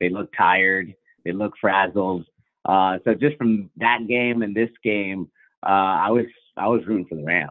they 0.00 0.08
looked 0.10 0.36
tired, 0.36 0.94
they 1.24 1.32
looked 1.32 1.58
frazzled. 1.58 2.26
So 2.66 3.14
just 3.18 3.36
from 3.36 3.70
that 3.78 4.06
game 4.06 4.42
and 4.42 4.54
this 4.54 4.70
game, 4.84 5.28
I 5.62 6.10
was 6.10 6.26
I 6.58 6.68
was 6.68 6.86
rooting 6.86 7.06
for 7.06 7.14
the 7.14 7.24
Rams. 7.24 7.50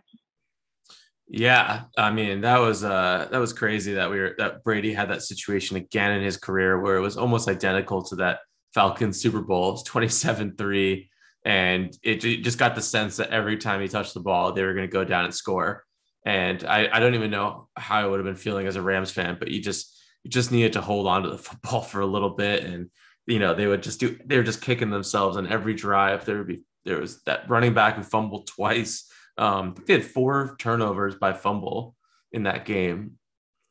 Yeah, 1.29 1.83
I 1.97 2.11
mean 2.11 2.41
that 2.41 2.59
was 2.59 2.83
uh 2.83 3.27
that 3.31 3.39
was 3.39 3.51
crazy 3.51 3.93
that 3.95 4.09
we 4.09 4.19
were 4.19 4.35
that 4.37 4.63
Brady 4.63 4.93
had 4.93 5.09
that 5.09 5.23
situation 5.23 5.75
again 5.75 6.13
in 6.13 6.23
his 6.23 6.37
career 6.37 6.79
where 6.79 6.95
it 6.95 7.01
was 7.01 7.17
almost 7.17 7.49
identical 7.49 8.01
to 8.03 8.15
that 8.17 8.39
Falcons 8.73 9.19
Super 9.19 9.41
Bowl, 9.41 9.77
27-3 9.77 11.09
and 11.45 11.97
it, 12.03 12.23
it 12.23 12.43
just 12.43 12.57
got 12.57 12.75
the 12.75 12.81
sense 12.81 13.17
that 13.17 13.31
every 13.31 13.57
time 13.57 13.81
he 13.81 13.87
touched 13.87 14.13
the 14.13 14.21
ball 14.21 14.53
they 14.53 14.63
were 14.63 14.73
going 14.73 14.87
to 14.87 14.91
go 14.91 15.03
down 15.03 15.25
and 15.25 15.33
score. 15.33 15.83
And 16.25 16.63
I, 16.63 16.89
I 16.91 16.99
don't 16.99 17.15
even 17.15 17.31
know 17.31 17.69
how 17.75 17.99
I 17.99 18.05
would 18.05 18.19
have 18.19 18.25
been 18.25 18.35
feeling 18.35 18.67
as 18.67 18.75
a 18.75 18.81
Rams 18.81 19.11
fan, 19.11 19.37
but 19.39 19.49
you 19.49 19.61
just 19.61 19.99
you 20.23 20.31
just 20.31 20.51
needed 20.51 20.73
to 20.73 20.81
hold 20.81 21.07
on 21.07 21.23
to 21.23 21.29
the 21.29 21.37
football 21.47 21.81
for 21.81 21.99
a 21.99 22.05
little 22.05 22.31
bit 22.31 22.63
and 22.63 22.89
you 23.25 23.39
know 23.39 23.53
they 23.53 23.67
would 23.67 23.83
just 23.83 23.99
do 23.99 24.17
they 24.25 24.37
were 24.37 24.43
just 24.43 24.61
kicking 24.61 24.91
themselves 24.91 25.35
on 25.35 25.47
every 25.47 25.73
drive. 25.73 26.23
There 26.23 26.37
would 26.37 26.47
be 26.47 26.63
there 26.87 26.99
was 26.99 27.21
that 27.23 27.47
running 27.49 27.73
back 27.73 27.95
who 27.95 28.03
fumbled 28.03 28.47
twice 28.47 29.07
um, 29.37 29.75
they 29.85 29.93
had 29.93 30.05
four 30.05 30.55
turnovers 30.59 31.15
by 31.15 31.33
fumble 31.33 31.95
in 32.31 32.43
that 32.43 32.65
game. 32.65 33.17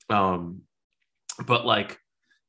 Um, 0.09 0.63
but 1.45 1.67
like, 1.67 1.99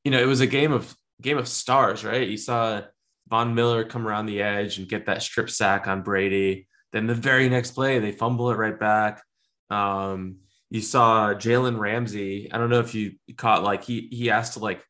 you 0.04 0.12
know, 0.12 0.22
it 0.22 0.28
was 0.28 0.42
a 0.42 0.48
game 0.48 0.72
of 0.72 0.96
game 1.22 1.38
of 1.38 1.48
stars, 1.48 2.06
right? 2.06 2.28
You 2.28 2.38
saw 2.38 2.82
Von 3.28 3.56
Miller 3.56 3.84
come 3.84 4.08
around 4.08 4.28
the 4.28 4.42
edge 4.42 4.78
and 4.78 4.88
get 4.88 5.08
that 5.08 5.24
strip 5.24 5.50
sack 5.50 5.88
on 5.88 6.04
Brady. 6.04 6.68
Then 6.94 7.08
the 7.08 7.16
very 7.16 7.50
next 7.50 7.72
play, 7.72 8.00
they 8.00 8.12
fumble 8.12 8.52
it 8.52 8.56
right 8.56 8.80
back. 8.80 9.22
Um, 9.70 10.38
you 10.70 10.82
saw 10.82 11.34
Jalen 11.34 11.80
Ramsey. 11.80 12.52
I 12.52 12.58
don't 12.58 12.70
know 12.70 12.80
if 12.80 12.94
you 12.94 13.14
caught 13.36 13.64
like 13.64 13.84
he 13.84 14.08
he 14.12 14.30
asked 14.30 14.54
to 14.54 14.60
like 14.60 14.84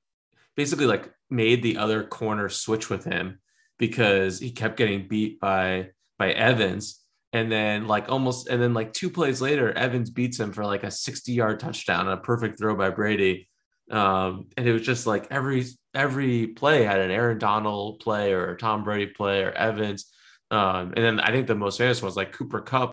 basically 0.55 0.85
like 0.85 1.09
made 1.29 1.63
the 1.63 1.77
other 1.77 2.03
corner 2.03 2.49
switch 2.49 2.89
with 2.89 3.05
him 3.05 3.39
because 3.77 4.39
he 4.39 4.51
kept 4.51 4.77
getting 4.77 5.07
beat 5.07 5.39
by 5.39 5.89
by 6.17 6.31
Evans. 6.31 7.01
And 7.33 7.51
then 7.51 7.87
like 7.87 8.09
almost 8.09 8.47
and 8.47 8.61
then 8.61 8.73
like 8.73 8.93
two 8.93 9.09
plays 9.09 9.41
later 9.41 9.71
evans 9.73 10.09
beats 10.09 10.39
him 10.39 10.53
for 10.53 10.65
like 10.65 10.83
a 10.83 10.89
60 10.89 11.33
yard 11.33 11.59
touchdown 11.59 12.07
a 12.07 12.17
perfect 12.17 12.57
throw 12.57 12.75
by 12.75 12.89
brady. 12.89 13.49
Um, 13.91 14.47
and 14.57 14.67
it 14.67 14.71
was 14.71 14.81
just 14.81 15.05
like 15.05 15.27
every 15.29 15.65
every 15.93 16.47
play 16.47 16.83
had 16.83 16.99
an 16.99 17.11
aaron 17.11 17.37
donald 17.37 17.99
play 17.99 18.33
or 18.33 18.55
tom 18.55 18.83
brady 18.83 19.07
play 19.07 19.43
or 19.43 19.51
evans. 19.51 20.11
Um, 20.51 20.93
and 20.95 21.03
then 21.03 21.19
i 21.19 21.31
think 21.31 21.47
the 21.47 21.55
most 21.55 21.77
famous 21.77 22.01
one 22.01 22.07
was 22.07 22.15
like 22.15 22.31
cooper 22.31 22.61
Kupp. 22.61 22.91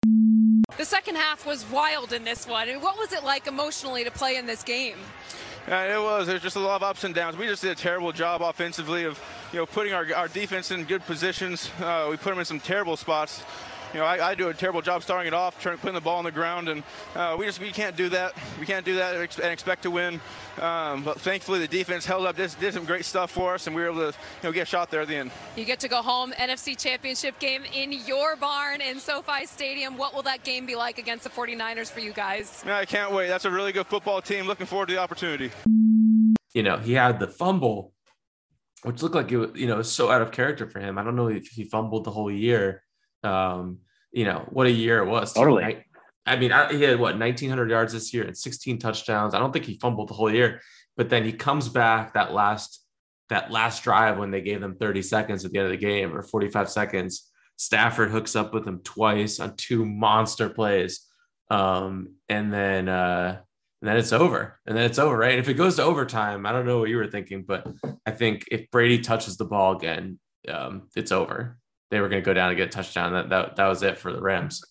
the 0.76 0.84
second 0.84 1.14
half 1.14 1.46
was 1.46 1.64
wild 1.70 2.12
in 2.12 2.24
this 2.24 2.46
one. 2.46 2.68
And 2.68 2.82
what 2.82 2.98
was 2.98 3.12
it 3.12 3.22
like 3.22 3.46
emotionally 3.46 4.02
to 4.02 4.10
play 4.10 4.36
in 4.36 4.46
this 4.46 4.64
game 4.64 4.96
it 5.66 6.02
was. 6.02 6.26
There's 6.26 6.42
just 6.42 6.56
a 6.56 6.60
lot 6.60 6.76
of 6.76 6.82
ups 6.82 7.04
and 7.04 7.14
downs. 7.14 7.36
We 7.36 7.46
just 7.46 7.62
did 7.62 7.70
a 7.70 7.74
terrible 7.74 8.12
job 8.12 8.42
offensively 8.42 9.04
of, 9.04 9.20
you 9.52 9.58
know, 9.58 9.66
putting 9.66 9.94
our, 9.94 10.06
our 10.14 10.28
defense 10.28 10.70
in 10.70 10.84
good 10.84 11.04
positions. 11.06 11.70
Uh, 11.80 12.08
we 12.10 12.16
put 12.16 12.30
them 12.30 12.38
in 12.38 12.44
some 12.44 12.60
terrible 12.60 12.96
spots 12.96 13.42
you 13.94 14.00
know, 14.00 14.06
I, 14.06 14.30
I, 14.30 14.34
do 14.34 14.48
a 14.48 14.54
terrible 14.54 14.82
job 14.82 15.04
starting 15.04 15.28
it 15.28 15.34
off, 15.34 15.60
trying 15.60 15.78
putting 15.78 15.94
the 15.94 16.00
ball 16.00 16.18
on 16.18 16.24
the 16.24 16.32
ground, 16.32 16.68
and 16.68 16.82
uh, 17.14 17.36
we 17.38 17.46
just 17.46 17.60
we 17.60 17.70
can't 17.70 17.96
do 17.96 18.08
that. 18.08 18.34
We 18.58 18.66
can't 18.66 18.84
do 18.84 18.96
that 18.96 19.14
and 19.14 19.52
expect 19.52 19.84
to 19.84 19.90
win. 19.90 20.20
Um, 20.60 21.04
but 21.04 21.20
thankfully, 21.20 21.60
the 21.60 21.68
defense 21.68 22.04
held 22.04 22.26
up, 22.26 22.36
did, 22.36 22.54
did 22.58 22.74
some 22.74 22.84
great 22.84 23.04
stuff 23.04 23.30
for 23.30 23.54
us, 23.54 23.68
and 23.68 23.76
we 23.76 23.82
were 23.82 23.90
able 23.90 24.00
to 24.00 24.18
you 24.42 24.48
know 24.48 24.52
get 24.52 24.62
a 24.62 24.66
shot 24.66 24.90
there 24.90 25.00
at 25.00 25.08
the 25.08 25.14
end. 25.14 25.30
You 25.56 25.64
get 25.64 25.78
to 25.80 25.88
go 25.88 26.02
home, 26.02 26.32
NFC 26.32 26.76
Championship 26.76 27.38
game 27.38 27.62
in 27.72 27.92
your 27.92 28.34
barn 28.34 28.80
in 28.80 28.98
SoFi 28.98 29.46
Stadium. 29.46 29.96
What 29.96 30.12
will 30.12 30.22
that 30.22 30.42
game 30.42 30.66
be 30.66 30.74
like 30.74 30.98
against 30.98 31.22
the 31.22 31.30
49ers 31.30 31.88
for 31.88 32.00
you 32.00 32.12
guys? 32.12 32.64
Yeah, 32.66 32.78
I 32.78 32.86
can't 32.86 33.12
wait. 33.12 33.28
That's 33.28 33.44
a 33.44 33.50
really 33.50 33.70
good 33.70 33.86
football 33.86 34.20
team. 34.20 34.46
Looking 34.46 34.66
forward 34.66 34.88
to 34.88 34.94
the 34.94 35.00
opportunity. 35.00 35.52
You 36.52 36.64
know, 36.64 36.78
he 36.78 36.94
had 36.94 37.20
the 37.20 37.28
fumble, 37.28 37.92
which 38.82 39.02
looked 39.02 39.14
like 39.14 39.30
it 39.30 39.36
was, 39.36 39.50
you 39.54 39.68
know, 39.68 39.82
so 39.82 40.10
out 40.10 40.20
of 40.20 40.32
character 40.32 40.68
for 40.68 40.80
him. 40.80 40.98
I 40.98 41.04
don't 41.04 41.14
know 41.14 41.28
if 41.28 41.46
he 41.46 41.64
fumbled 41.64 42.02
the 42.04 42.10
whole 42.10 42.30
year. 42.30 42.83
Um, 43.24 43.78
you 44.12 44.24
know 44.24 44.46
what 44.50 44.66
a 44.66 44.70
year 44.70 44.98
it 44.98 45.06
was. 45.06 45.32
Totally. 45.32 45.64
I, 45.64 45.84
I 46.26 46.36
mean, 46.36 46.52
I, 46.52 46.72
he 46.72 46.82
had 46.82 46.98
what 46.98 47.18
1,900 47.18 47.70
yards 47.70 47.92
this 47.92 48.14
year 48.14 48.24
and 48.24 48.36
16 48.36 48.78
touchdowns. 48.78 49.34
I 49.34 49.38
don't 49.38 49.52
think 49.52 49.66
he 49.66 49.78
fumbled 49.78 50.08
the 50.08 50.14
whole 50.14 50.32
year, 50.32 50.60
but 50.96 51.10
then 51.10 51.24
he 51.24 51.32
comes 51.32 51.68
back 51.68 52.14
that 52.14 52.32
last 52.32 52.80
that 53.30 53.50
last 53.50 53.82
drive 53.82 54.18
when 54.18 54.30
they 54.30 54.42
gave 54.42 54.60
them 54.60 54.76
30 54.76 55.02
seconds 55.02 55.44
at 55.44 55.52
the 55.52 55.58
end 55.58 55.66
of 55.66 55.72
the 55.72 55.78
game 55.78 56.14
or 56.14 56.22
45 56.22 56.68
seconds. 56.68 57.30
Stafford 57.56 58.10
hooks 58.10 58.36
up 58.36 58.52
with 58.52 58.66
him 58.66 58.80
twice 58.84 59.40
on 59.40 59.56
two 59.56 59.84
monster 59.84 60.48
plays, 60.48 61.06
um, 61.50 62.14
and 62.28 62.52
then 62.52 62.88
uh, 62.88 63.40
and 63.80 63.88
then 63.88 63.96
it's 63.96 64.12
over. 64.12 64.58
And 64.66 64.76
then 64.76 64.84
it's 64.84 64.98
over, 64.98 65.16
right? 65.16 65.32
And 65.32 65.40
if 65.40 65.48
it 65.48 65.54
goes 65.54 65.76
to 65.76 65.82
overtime, 65.82 66.46
I 66.46 66.52
don't 66.52 66.66
know 66.66 66.78
what 66.78 66.88
you 66.88 66.96
were 66.96 67.10
thinking, 67.10 67.42
but 67.42 67.66
I 68.06 68.12
think 68.12 68.44
if 68.50 68.70
Brady 68.70 69.00
touches 69.00 69.36
the 69.36 69.44
ball 69.44 69.76
again, 69.76 70.18
um, 70.48 70.88
it's 70.96 71.12
over 71.12 71.58
they 71.94 72.00
were 72.00 72.08
going 72.08 72.20
to 72.20 72.26
go 72.26 72.34
down 72.34 72.48
and 72.48 72.56
get 72.56 72.66
a 72.66 72.70
touchdown. 72.70 73.12
That, 73.12 73.28
that 73.28 73.54
that 73.54 73.68
was 73.68 73.84
it 73.84 73.96
for 73.96 74.12
the 74.12 74.20
Rams. 74.20 74.64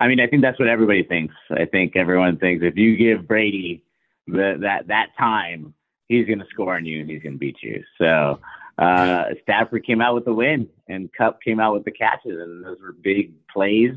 I 0.00 0.08
mean, 0.08 0.18
I 0.18 0.26
think 0.26 0.42
that's 0.42 0.58
what 0.58 0.66
everybody 0.66 1.04
thinks. 1.04 1.36
I 1.52 1.66
think 1.66 1.94
everyone 1.94 2.36
thinks 2.36 2.64
if 2.64 2.76
you 2.76 2.96
give 2.96 3.28
Brady 3.28 3.84
the, 4.26 4.56
that 4.60 4.88
that 4.88 5.10
time, 5.16 5.72
he's 6.08 6.26
going 6.26 6.40
to 6.40 6.46
score 6.50 6.74
on 6.74 6.84
you 6.84 7.00
and 7.00 7.08
he's 7.08 7.22
going 7.22 7.34
to 7.34 7.38
beat 7.38 7.62
you. 7.62 7.84
So 7.96 8.40
uh, 8.76 9.26
Stafford 9.42 9.86
came 9.86 10.00
out 10.00 10.16
with 10.16 10.24
the 10.24 10.32
win, 10.34 10.68
and 10.88 11.12
Kupp 11.12 11.40
came 11.42 11.60
out 11.60 11.74
with 11.74 11.84
the 11.84 11.92
catches, 11.92 12.40
and 12.40 12.64
those 12.64 12.80
were 12.80 12.92
big 12.92 13.32
plays. 13.46 13.94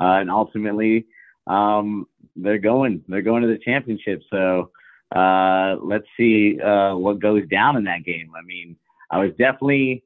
Uh, 0.00 0.16
and 0.20 0.30
ultimately, 0.30 1.06
um, 1.46 2.06
they're 2.36 2.56
going 2.56 3.04
they're 3.06 3.20
going 3.20 3.42
to 3.42 3.48
the 3.48 3.58
championship. 3.58 4.22
So 4.30 4.70
uh, 5.14 5.76
let's 5.82 6.06
see 6.16 6.58
uh, 6.58 6.96
what 6.96 7.20
goes 7.20 7.46
down 7.48 7.76
in 7.76 7.84
that 7.84 8.04
game. 8.06 8.32
I 8.34 8.40
mean, 8.40 8.76
I 9.10 9.18
was 9.18 9.32
definitely 9.32 10.04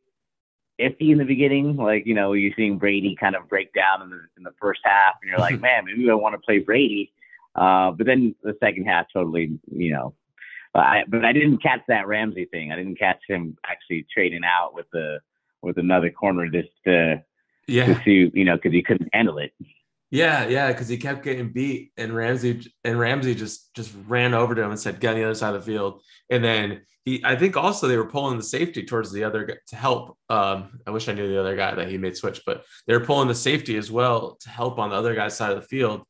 iffy 0.81 1.11
in 1.11 1.19
the 1.19 1.25
beginning. 1.25 1.77
Like, 1.77 2.07
you 2.07 2.15
know, 2.15 2.33
you're 2.33 2.53
seeing 2.57 2.79
Brady 2.79 3.17
kind 3.19 3.37
of 3.37 3.49
break 3.49 3.73
down 3.73 4.03
in 4.03 4.11
the, 4.11 4.21
in 4.37 4.43
the 4.43 4.55
first 4.61 4.81
half, 4.85 5.15
and 5.23 5.31
you're 5.31 5.39
like, 5.39 5.61
man, 5.61 5.85
maybe 5.85 6.11
I 6.11 6.15
want 6.15 6.35
to 6.35 6.39
play 6.39 6.59
Brady. 6.59 7.13
Uh, 7.55 7.91
but 7.91 8.07
then 8.07 8.35
the 8.43 8.57
second 8.61 8.85
half, 8.85 9.07
totally, 9.13 9.59
you 9.71 9.93
know. 9.93 10.15
I, 10.75 11.05
but 11.09 11.25
I 11.25 11.33
didn't 11.33 11.63
catch 11.63 11.81
that 11.89 12.07
Ramsey 12.07 12.45
thing. 12.47 12.71
I 12.71 12.77
didn't 12.77 12.99
catch 12.99 13.21
him 13.27 13.57
actually 13.67 14.07
trading 14.13 14.43
out 14.45 14.75
with 14.75 14.87
the 14.93 15.21
with 15.63 15.79
another 15.79 16.11
corner 16.11 16.49
just 16.49 16.69
to 16.85 17.23
yeah 17.67 17.87
to 17.87 18.03
see, 18.05 18.31
you 18.35 18.45
know, 18.45 18.57
because 18.57 18.73
he 18.73 18.83
couldn't 18.83 19.09
handle 19.13 19.39
it. 19.39 19.53
Yeah, 20.11 20.47
yeah, 20.47 20.69
because 20.71 20.89
he 20.89 20.99
kept 20.99 21.25
getting 21.25 21.53
beat, 21.53 21.93
and 21.97 22.15
Ramsey 22.15 22.73
and 22.85 22.99
Ramsey 22.99 23.35
just 23.35 23.75
just 23.75 23.93
ran 24.07 24.35
over 24.35 24.55
to 24.55 24.63
him 24.63 24.71
and 24.71 24.79
said, 24.79 25.01
"Get 25.01 25.11
on 25.11 25.17
the 25.17 25.25
other 25.25 25.35
side 25.35 25.55
of 25.55 25.65
the 25.65 25.73
field." 25.73 26.03
And 26.31 26.45
then 26.45 26.83
he, 27.05 27.23
I 27.25 27.35
think 27.37 27.57
also 27.57 27.89
they 27.89 27.97
were 27.97 28.09
pulling 28.09 28.37
the 28.37 28.45
safety 28.45 28.85
towards 28.85 29.11
the 29.11 29.25
other 29.25 29.61
to 29.67 29.77
help. 29.77 30.17
Um, 30.29 30.81
I 30.87 30.91
wish 30.91 31.09
I 31.09 31.13
knew 31.13 31.29
the 31.29 31.41
other 31.41 31.57
guy 31.57 31.75
that 31.75 31.89
he 31.89 31.99
made 31.99 32.17
switch, 32.17 32.43
but 32.47 32.65
they 32.87 32.95
were 32.97 33.05
pulling 33.05 33.27
the 33.29 33.35
safety 33.35 33.77
as 33.77 33.91
well 33.91 34.37
to 34.43 34.49
help 34.49 34.79
on 34.79 34.91
the 34.91 34.97
other 34.97 35.15
guy's 35.15 35.37
side 35.37 35.51
of 35.53 35.61
the 35.61 35.67
field, 35.69 36.03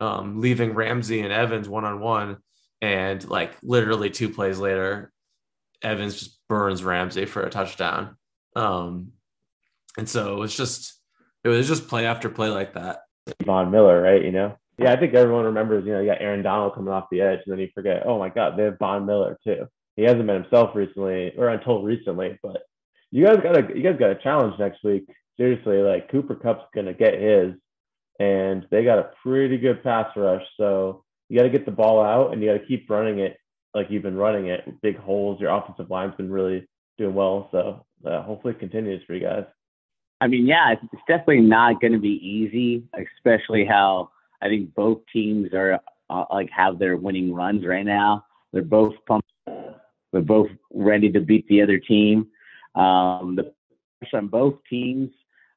um, 0.00 0.40
leaving 0.40 0.74
Ramsey 0.74 1.20
and 1.20 1.32
Evans 1.32 1.68
one 1.68 1.84
on 1.84 2.00
one. 2.00 2.38
And 2.82 3.26
like 3.28 3.56
literally 3.62 4.10
two 4.10 4.28
plays 4.30 4.58
later, 4.58 5.12
Evans 5.80 6.18
just 6.18 6.38
burns 6.48 6.82
Ramsey 6.82 7.26
for 7.26 7.42
a 7.42 7.50
touchdown. 7.50 8.16
Um, 8.56 9.12
and 9.96 10.08
so 10.08 10.34
it 10.34 10.38
was 10.40 10.56
just 10.56 11.00
it 11.44 11.48
was 11.48 11.68
just 11.68 11.86
play 11.88 12.06
after 12.06 12.28
play 12.28 12.48
like 12.48 12.74
that. 12.74 13.00
Von 13.44 13.70
Miller, 13.70 14.02
right? 14.02 14.24
You 14.24 14.32
know, 14.32 14.56
yeah, 14.78 14.92
I 14.92 14.96
think 14.96 15.14
everyone 15.14 15.44
remembers. 15.44 15.84
You 15.86 15.92
know, 15.92 16.00
you 16.00 16.06
got 16.10 16.20
Aaron 16.20 16.42
Donald 16.42 16.74
coming 16.74 16.92
off 16.92 17.08
the 17.10 17.20
edge, 17.20 17.40
and 17.44 17.52
then 17.52 17.60
you 17.60 17.68
forget, 17.74 18.02
oh 18.06 18.18
my 18.18 18.28
God, 18.28 18.56
they 18.56 18.64
have 18.64 18.78
Von 18.78 19.06
Miller 19.06 19.38
too. 19.44 19.66
He 19.96 20.02
hasn't 20.02 20.26
been 20.26 20.42
himself 20.42 20.74
recently, 20.74 21.32
or 21.36 21.48
until 21.48 21.82
recently. 21.82 22.38
But 22.42 22.62
you 23.10 23.24
guys 23.24 23.38
got 23.42 23.56
a 23.56 23.76
you 23.76 23.82
guys 23.82 23.98
got 23.98 24.10
a 24.10 24.22
challenge 24.22 24.58
next 24.58 24.82
week. 24.84 25.06
Seriously, 25.36 25.78
like 25.78 26.10
Cooper 26.10 26.34
Kupp's 26.34 26.66
gonna 26.74 26.94
get 26.94 27.20
his, 27.20 27.54
and 28.18 28.66
they 28.70 28.84
got 28.84 28.98
a 28.98 29.10
pretty 29.22 29.58
good 29.58 29.82
pass 29.82 30.10
rush. 30.16 30.44
So 30.56 31.04
you 31.28 31.38
got 31.38 31.44
to 31.44 31.50
get 31.50 31.64
the 31.64 31.72
ball 31.72 32.02
out, 32.02 32.32
and 32.32 32.42
you 32.42 32.52
got 32.52 32.60
to 32.60 32.66
keep 32.66 32.88
running 32.88 33.18
it 33.20 33.36
like 33.74 33.86
you've 33.90 34.02
been 34.02 34.16
running 34.16 34.46
it. 34.46 34.64
Big 34.82 34.98
holes. 34.98 35.40
Your 35.40 35.50
offensive 35.50 35.90
line's 35.90 36.14
been 36.16 36.30
really 36.30 36.68
doing 36.98 37.14
well. 37.14 37.48
So 37.50 37.84
uh, 38.04 38.22
hopefully 38.22 38.54
it 38.54 38.60
continues 38.60 39.02
for 39.06 39.14
you 39.14 39.20
guys. 39.20 39.44
I 40.24 40.26
mean, 40.26 40.46
yeah, 40.46 40.72
it's 40.72 41.02
definitely 41.06 41.42
not 41.42 41.82
going 41.82 41.92
to 41.92 41.98
be 41.98 42.18
easy, 42.26 42.82
especially 43.14 43.66
how 43.66 44.08
I 44.40 44.48
think 44.48 44.74
both 44.74 45.02
teams 45.12 45.52
are 45.52 45.78
uh, 46.08 46.24
like 46.30 46.48
have 46.48 46.78
their 46.78 46.96
winning 46.96 47.34
runs 47.34 47.66
right 47.66 47.84
now. 47.84 48.24
They're 48.50 48.62
both 48.62 48.94
pumped. 49.06 49.28
They're 49.44 50.22
both 50.22 50.48
ready 50.72 51.12
to 51.12 51.20
beat 51.20 51.46
the 51.48 51.60
other 51.60 51.78
team. 51.78 52.28
Um, 52.74 53.36
the 53.36 53.52
on 54.14 54.28
both 54.28 54.54
teams 54.70 55.10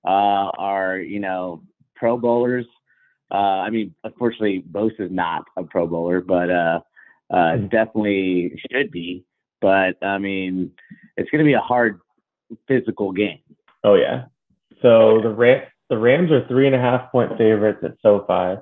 uh, 0.06 0.52
are, 0.58 0.98
you 0.98 1.22
know, 1.22 1.64
Pro 1.96 2.18
Bowlers. 2.18 2.66
Uh, 3.32 3.64
I 3.64 3.70
mean, 3.70 3.96
unfortunately, 4.04 4.66
Bosa 4.70 5.00
is 5.00 5.12
not 5.12 5.46
a 5.56 5.64
Pro 5.64 5.88
Bowler, 5.88 6.20
but 6.20 6.52
uh, 6.52 6.80
uh, 7.34 7.56
definitely 7.56 8.62
should 8.70 8.92
be. 8.92 9.24
But 9.62 9.96
I 10.04 10.18
mean, 10.18 10.72
it's 11.16 11.30
going 11.30 11.40
to 11.40 11.48
be 11.48 11.54
a 11.54 11.60
hard 11.62 12.02
physical 12.68 13.14
game. 13.14 13.40
Oh 13.86 13.96
yeah. 13.96 14.26
So 14.82 15.20
the 15.22 15.30
Ram 15.30 15.64
the 15.90 15.98
Rams 15.98 16.32
are 16.32 16.46
three 16.48 16.66
and 16.66 16.76
a 16.76 16.80
half 16.80 17.12
point 17.12 17.38
favorites 17.38 17.80
at 17.84 17.96
SoFi 18.02 18.62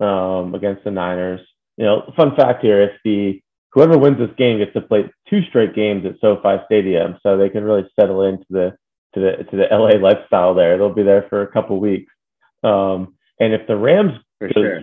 um, 0.00 0.54
against 0.54 0.84
the 0.84 0.90
Niners. 0.90 1.40
You 1.76 1.86
know, 1.86 2.12
fun 2.16 2.36
fact 2.36 2.62
here: 2.62 2.82
if 2.82 2.92
the 3.04 3.40
whoever 3.72 3.98
wins 3.98 4.18
this 4.18 4.36
game 4.36 4.58
gets 4.58 4.72
to 4.74 4.80
play 4.80 5.10
two 5.28 5.42
straight 5.48 5.74
games 5.74 6.04
at 6.04 6.20
SoFi 6.20 6.62
Stadium, 6.66 7.18
so 7.22 7.36
they 7.36 7.48
can 7.48 7.64
really 7.64 7.88
settle 7.98 8.22
into 8.22 8.44
the 8.50 8.76
to 9.14 9.20
the 9.20 9.44
to 9.50 9.56
the 9.56 9.66
LA 9.70 9.98
lifestyle 9.98 10.54
there. 10.54 10.76
They'll 10.76 10.94
be 10.94 11.02
there 11.02 11.26
for 11.28 11.42
a 11.42 11.52
couple 11.52 11.80
weeks. 11.80 12.12
Um, 12.62 13.14
and 13.38 13.54
if 13.54 13.66
the 13.66 13.76
Rams 13.76 14.12
for 14.38 14.48
go 14.48 14.52
sure. 14.54 14.80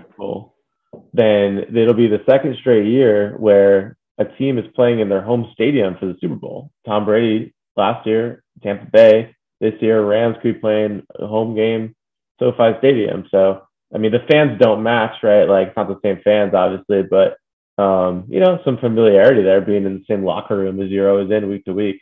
then 1.14 1.76
it'll 1.76 1.94
be 1.94 2.08
the 2.08 2.24
second 2.28 2.56
straight 2.60 2.88
year 2.88 3.36
where 3.38 3.98
a 4.18 4.26
team 4.26 4.58
is 4.58 4.66
playing 4.76 5.00
in 5.00 5.10
their 5.10 5.22
home 5.22 5.50
stadium 5.54 5.96
for 6.00 6.08
the 6.08 6.16
Super 6.20 6.36
Bowl. 6.36 6.72
Tom 6.86 7.06
Brady 7.06 7.54
last 7.76 8.08
year, 8.08 8.44
Tampa 8.64 8.88
Bay. 8.92 9.36
This 9.60 9.74
year, 9.82 10.04
Rams 10.06 10.38
could 10.42 10.54
be 10.56 10.60
playing 10.60 11.04
a 11.20 11.28
home 11.28 11.56
game, 11.56 11.96
SoFi 12.40 12.78
Stadium. 12.80 13.26
So, 13.32 13.64
I 13.94 13.98
mean, 13.98 14.12
the 14.12 14.26
fans 14.30 14.60
don't 14.60 14.84
match, 14.84 15.24
right? 15.24 15.46
Like, 15.46 15.70
it's 15.70 15.78
not 15.78 15.88
the 15.88 16.00
same 16.04 16.22
fans, 16.24 16.54
obviously, 16.54 17.04
but 17.04 17.38
um, 17.82 18.26
you 18.28 18.40
know, 18.40 18.60
some 18.66 18.78
familiarity 18.78 19.44
there, 19.44 19.62
being 19.62 19.86
in 19.86 20.00
the 20.00 20.06
same 20.08 20.24
locker 20.24 20.58
room 20.58 20.82
as 20.82 20.90
you're 20.90 21.10
always 21.10 21.30
in 21.30 21.50
week 21.50 21.66
to 21.66 21.74
week. 21.74 22.02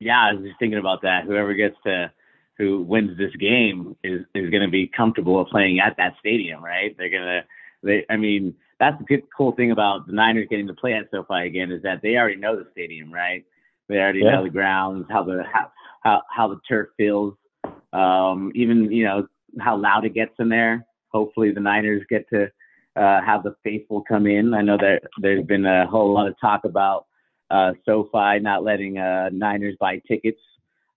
Yeah, 0.00 0.20
I 0.20 0.32
was 0.34 0.44
just 0.44 0.58
thinking 0.58 0.78
about 0.78 1.02
that. 1.02 1.24
Whoever 1.24 1.54
gets 1.54 1.76
to 1.84 2.12
who 2.58 2.82
wins 2.82 3.16
this 3.16 3.34
game 3.36 3.96
is 4.02 4.22
is 4.34 4.50
going 4.50 4.62
to 4.62 4.68
be 4.68 4.86
comfortable 4.86 5.42
playing 5.46 5.80
at 5.80 5.96
that 5.96 6.14
stadium, 6.20 6.62
right? 6.62 6.94
They're 6.98 7.10
gonna. 7.10 7.44
They, 7.82 8.04
I 8.10 8.16
mean, 8.16 8.54
that's 8.78 8.98
the 8.98 9.04
good, 9.04 9.22
cool 9.36 9.52
thing 9.52 9.70
about 9.70 10.06
the 10.06 10.12
Niners 10.12 10.48
getting 10.50 10.66
to 10.66 10.74
play 10.74 10.94
at 10.94 11.10
SoFi 11.10 11.46
again 11.46 11.70
is 11.70 11.82
that 11.82 12.02
they 12.02 12.16
already 12.16 12.36
know 12.36 12.56
the 12.56 12.68
stadium, 12.72 13.12
right? 13.12 13.44
They 13.88 13.98
already 13.98 14.20
Yeah. 14.20 14.32
know 14.32 14.42
the 14.42 14.50
grounds, 14.50 15.06
how 15.08 15.22
the 15.22 15.44
how 15.50 15.70
how, 16.06 16.22
how 16.30 16.48
the 16.48 16.60
turf 16.68 16.88
feels, 16.96 17.34
um, 17.92 18.52
even 18.54 18.90
you 18.92 19.04
know 19.04 19.26
how 19.60 19.76
loud 19.76 20.04
it 20.04 20.14
gets 20.14 20.34
in 20.38 20.48
there. 20.48 20.86
Hopefully, 21.08 21.50
the 21.50 21.60
Niners 21.60 22.02
get 22.08 22.28
to 22.30 22.44
uh, 22.96 23.20
have 23.22 23.42
the 23.42 23.56
faithful 23.64 24.02
come 24.06 24.26
in. 24.26 24.54
I 24.54 24.62
know 24.62 24.76
that 24.76 25.00
there's 25.20 25.44
been 25.44 25.66
a 25.66 25.86
whole 25.86 26.12
lot 26.12 26.28
of 26.28 26.34
talk 26.40 26.64
about 26.64 27.06
uh, 27.50 27.72
SoFi 27.84 28.38
not 28.40 28.62
letting 28.62 28.98
uh, 28.98 29.30
Niners 29.32 29.74
buy 29.80 30.00
tickets, 30.06 30.40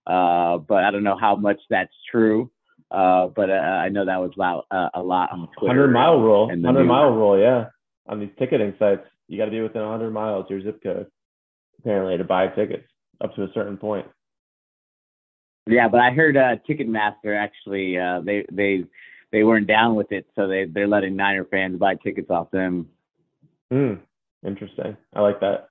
uh, 0.06 0.58
but 0.58 0.84
I 0.84 0.90
don't 0.90 1.04
know 1.04 1.18
how 1.18 1.34
much 1.34 1.60
that's 1.68 1.94
true. 2.10 2.50
Uh, 2.90 3.28
but 3.28 3.50
uh, 3.50 3.54
I 3.54 3.88
know 3.88 4.04
that 4.04 4.20
was 4.20 4.32
loud, 4.36 4.64
uh, 4.72 4.88
a 4.94 5.02
lot 5.02 5.30
on 5.32 5.48
Twitter. 5.58 5.74
Hundred 5.74 5.92
mile 5.92 6.20
rule, 6.20 6.48
hundred 6.48 6.84
mile 6.84 7.10
rule, 7.10 7.38
yeah. 7.38 7.66
On 8.08 8.18
these 8.18 8.30
ticketing 8.38 8.74
sites, 8.78 9.02
you 9.28 9.38
got 9.38 9.44
to 9.44 9.50
be 9.52 9.60
within 9.60 9.82
hundred 9.82 10.10
miles 10.10 10.46
your 10.50 10.60
zip 10.60 10.82
code, 10.82 11.06
apparently, 11.78 12.16
to 12.16 12.24
buy 12.24 12.48
tickets 12.48 12.88
up 13.20 13.34
to 13.36 13.44
a 13.44 13.52
certain 13.54 13.76
point. 13.76 14.06
Yeah, 15.70 15.88
but 15.88 16.00
I 16.00 16.10
heard 16.10 16.36
uh, 16.36 16.56
Ticketmaster 16.68 17.36
actually 17.36 17.98
uh, 17.98 18.20
they 18.20 18.44
they 18.50 18.84
they 19.32 19.44
weren't 19.44 19.66
down 19.66 19.94
with 19.94 20.12
it, 20.12 20.26
so 20.34 20.48
they 20.48 20.64
they're 20.64 20.88
letting 20.88 21.16
Niner 21.16 21.44
fans 21.44 21.78
buy 21.78 21.94
tickets 21.96 22.30
off 22.30 22.50
them. 22.50 22.88
Hmm. 23.70 23.94
Interesting. 24.44 24.96
I 25.14 25.20
like 25.20 25.40
that. 25.40 25.68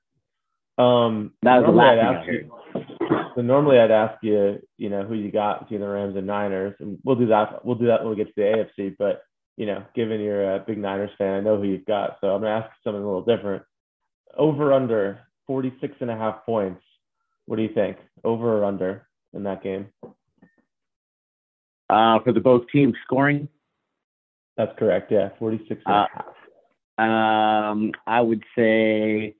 Um, 0.81 1.33
That 1.43 1.57
was 1.57 1.65
the 1.65 1.71
last 1.71 1.99
I'd 1.99 2.25
thing 2.25 2.51
I 2.75 2.79
you- 2.79 3.31
So 3.35 3.41
normally 3.41 3.79
I'd 3.79 3.91
ask 3.91 4.21
you, 4.23 4.61
you 4.77 4.89
know, 4.89 5.03
who 5.03 5.15
you 5.15 5.31
got 5.31 5.61
between 5.61 5.81
the 5.81 5.87
Rams 5.87 6.15
and 6.15 6.25
Niners, 6.27 6.75
and 6.79 6.97
we'll 7.03 7.15
do 7.17 7.27
that. 7.27 7.65
We'll 7.65 7.75
do 7.75 7.87
that 7.87 8.01
when 8.01 8.11
we 8.11 8.15
get 8.15 8.27
to 8.27 8.33
the 8.35 8.41
AFC. 8.81 8.95
But 8.97 9.23
you 9.57 9.65
know, 9.65 9.83
given 9.93 10.21
you're 10.21 10.55
a 10.55 10.59
big 10.59 10.77
Niners 10.77 11.11
fan, 11.17 11.35
I 11.35 11.39
know 11.41 11.57
who 11.57 11.67
you've 11.67 11.85
got. 11.85 12.17
So 12.21 12.33
I'm 12.33 12.41
gonna 12.41 12.53
ask 12.53 12.71
something 12.83 13.01
a 13.01 13.05
little 13.05 13.25
different. 13.25 13.63
Over 14.37 14.71
under 14.71 15.19
46 15.47 15.95
and 15.99 16.11
a 16.11 16.15
half 16.15 16.45
points. 16.45 16.81
What 17.45 17.57
do 17.57 17.63
you 17.63 17.73
think? 17.73 17.97
Over 18.23 18.59
or 18.59 18.63
under 18.63 19.08
in 19.33 19.43
that 19.43 19.63
game? 19.63 19.87
Uh, 21.89 22.19
for 22.23 22.31
the 22.33 22.39
both 22.39 22.63
teams 22.71 22.93
scoring, 23.03 23.47
That's 24.57 24.77
correct. 24.77 25.09
Yeah, 25.11 25.29
46 25.39 25.81
and 25.85 25.95
a 25.95 25.97
Uh, 25.99 26.07
half. 26.13 27.69
um, 27.71 27.91
I 28.05 28.19
would 28.21 28.43
say. 28.57 29.35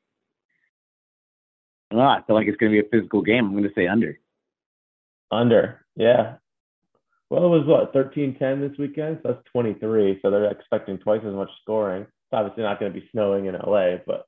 Oh, 1.92 2.00
I 2.00 2.22
feel 2.26 2.36
like 2.36 2.48
it's 2.48 2.56
going 2.58 2.72
to 2.72 2.82
be 2.82 2.88
a 2.88 2.90
physical 2.90 3.22
game. 3.22 3.46
I'm 3.46 3.52
going 3.52 3.64
to 3.64 3.74
say 3.76 3.88
under. 3.88 4.18
Under, 5.32 5.86
yeah. 5.96 6.36
Well, 7.30 7.44
it 7.46 7.50
was 7.50 7.66
what 7.68 7.94
13-10 7.94 8.62
this 8.70 8.78
weekend, 8.80 9.20
so 9.22 9.34
that's 9.34 9.44
23. 9.52 10.20
So 10.22 10.32
they're 10.32 10.50
expecting 10.50 10.98
twice 11.00 11.22
as 11.26 11.34
much 11.34 11.50
scoring. 11.62 12.04
It's 12.04 12.34
obviously 12.34 12.64
not 12.64 12.80
going 12.80 12.94
to 12.94 13.00
be 13.00 13.08
snowing 13.12 13.46
in 13.48 13.56
LA, 13.56 13.98
but 14.08 14.26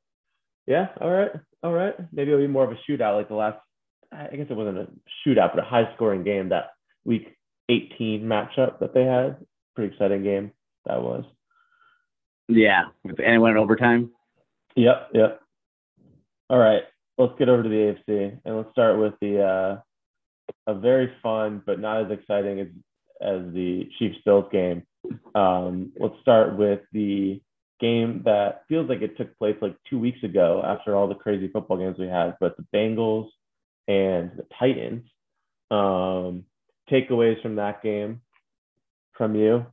yeah, 0.67 0.89
all 0.99 1.09
right, 1.09 1.31
all 1.63 1.71
right. 1.71 1.95
Maybe 2.11 2.31
it'll 2.31 2.43
be 2.43 2.47
more 2.47 2.63
of 2.65 2.71
a 2.71 2.77
shootout 2.91 3.15
like 3.15 3.29
the 3.29 3.35
last. 3.35 3.57
I 4.11 4.35
guess 4.35 4.47
it 4.49 4.55
wasn't 4.55 4.77
a 4.77 4.87
shootout, 5.25 5.55
but 5.55 5.63
a 5.63 5.67
high-scoring 5.67 6.23
game 6.23 6.49
that 6.49 6.71
week 7.05 7.35
18 7.69 8.21
matchup 8.23 8.79
that 8.79 8.93
they 8.93 9.05
had. 9.05 9.37
Pretty 9.75 9.93
exciting 9.93 10.23
game 10.23 10.51
that 10.85 11.01
was. 11.01 11.23
Yeah, 12.47 12.83
and 13.05 13.17
it 13.19 13.39
went 13.39 13.57
overtime. 13.57 14.11
Yep, 14.75 15.09
yep. 15.13 15.41
All 16.49 16.57
right, 16.57 16.83
let's 17.17 17.33
get 17.39 17.47
over 17.47 17.63
to 17.63 17.69
the 17.69 17.95
AFC 18.09 18.37
and 18.43 18.57
let's 18.57 18.71
start 18.71 18.99
with 18.99 19.13
the 19.21 19.41
uh, 19.41 19.79
a 20.67 20.75
very 20.75 21.11
fun 21.23 21.61
but 21.65 21.79
not 21.79 22.05
as 22.05 22.11
exciting 22.11 22.59
as 22.59 22.67
as 23.21 23.53
the 23.53 23.89
Chiefs 23.99 24.17
Bills 24.25 24.45
game. 24.51 24.83
Um, 25.35 25.91
let's 25.97 26.19
start 26.21 26.57
with 26.57 26.81
the 26.91 27.41
game 27.79 28.21
that 28.25 28.63
feels 28.67 28.89
like 28.89 29.01
it 29.01 29.17
took 29.17 29.37
place 29.37 29.55
like 29.61 29.75
two 29.89 29.99
weeks 29.99 30.23
ago 30.23 30.61
after 30.65 30.95
all 30.95 31.07
the 31.07 31.15
crazy 31.15 31.47
football 31.47 31.77
games 31.77 31.97
we 31.97 32.07
had, 32.07 32.35
but 32.39 32.55
the 32.57 32.65
Bengals 32.75 33.29
and 33.87 34.31
the 34.37 34.45
Titans. 34.57 35.03
Um, 35.69 36.45
takeaways 36.91 37.41
from 37.41 37.55
that 37.55 37.81
game 37.81 38.21
from 39.17 39.35
you? 39.35 39.65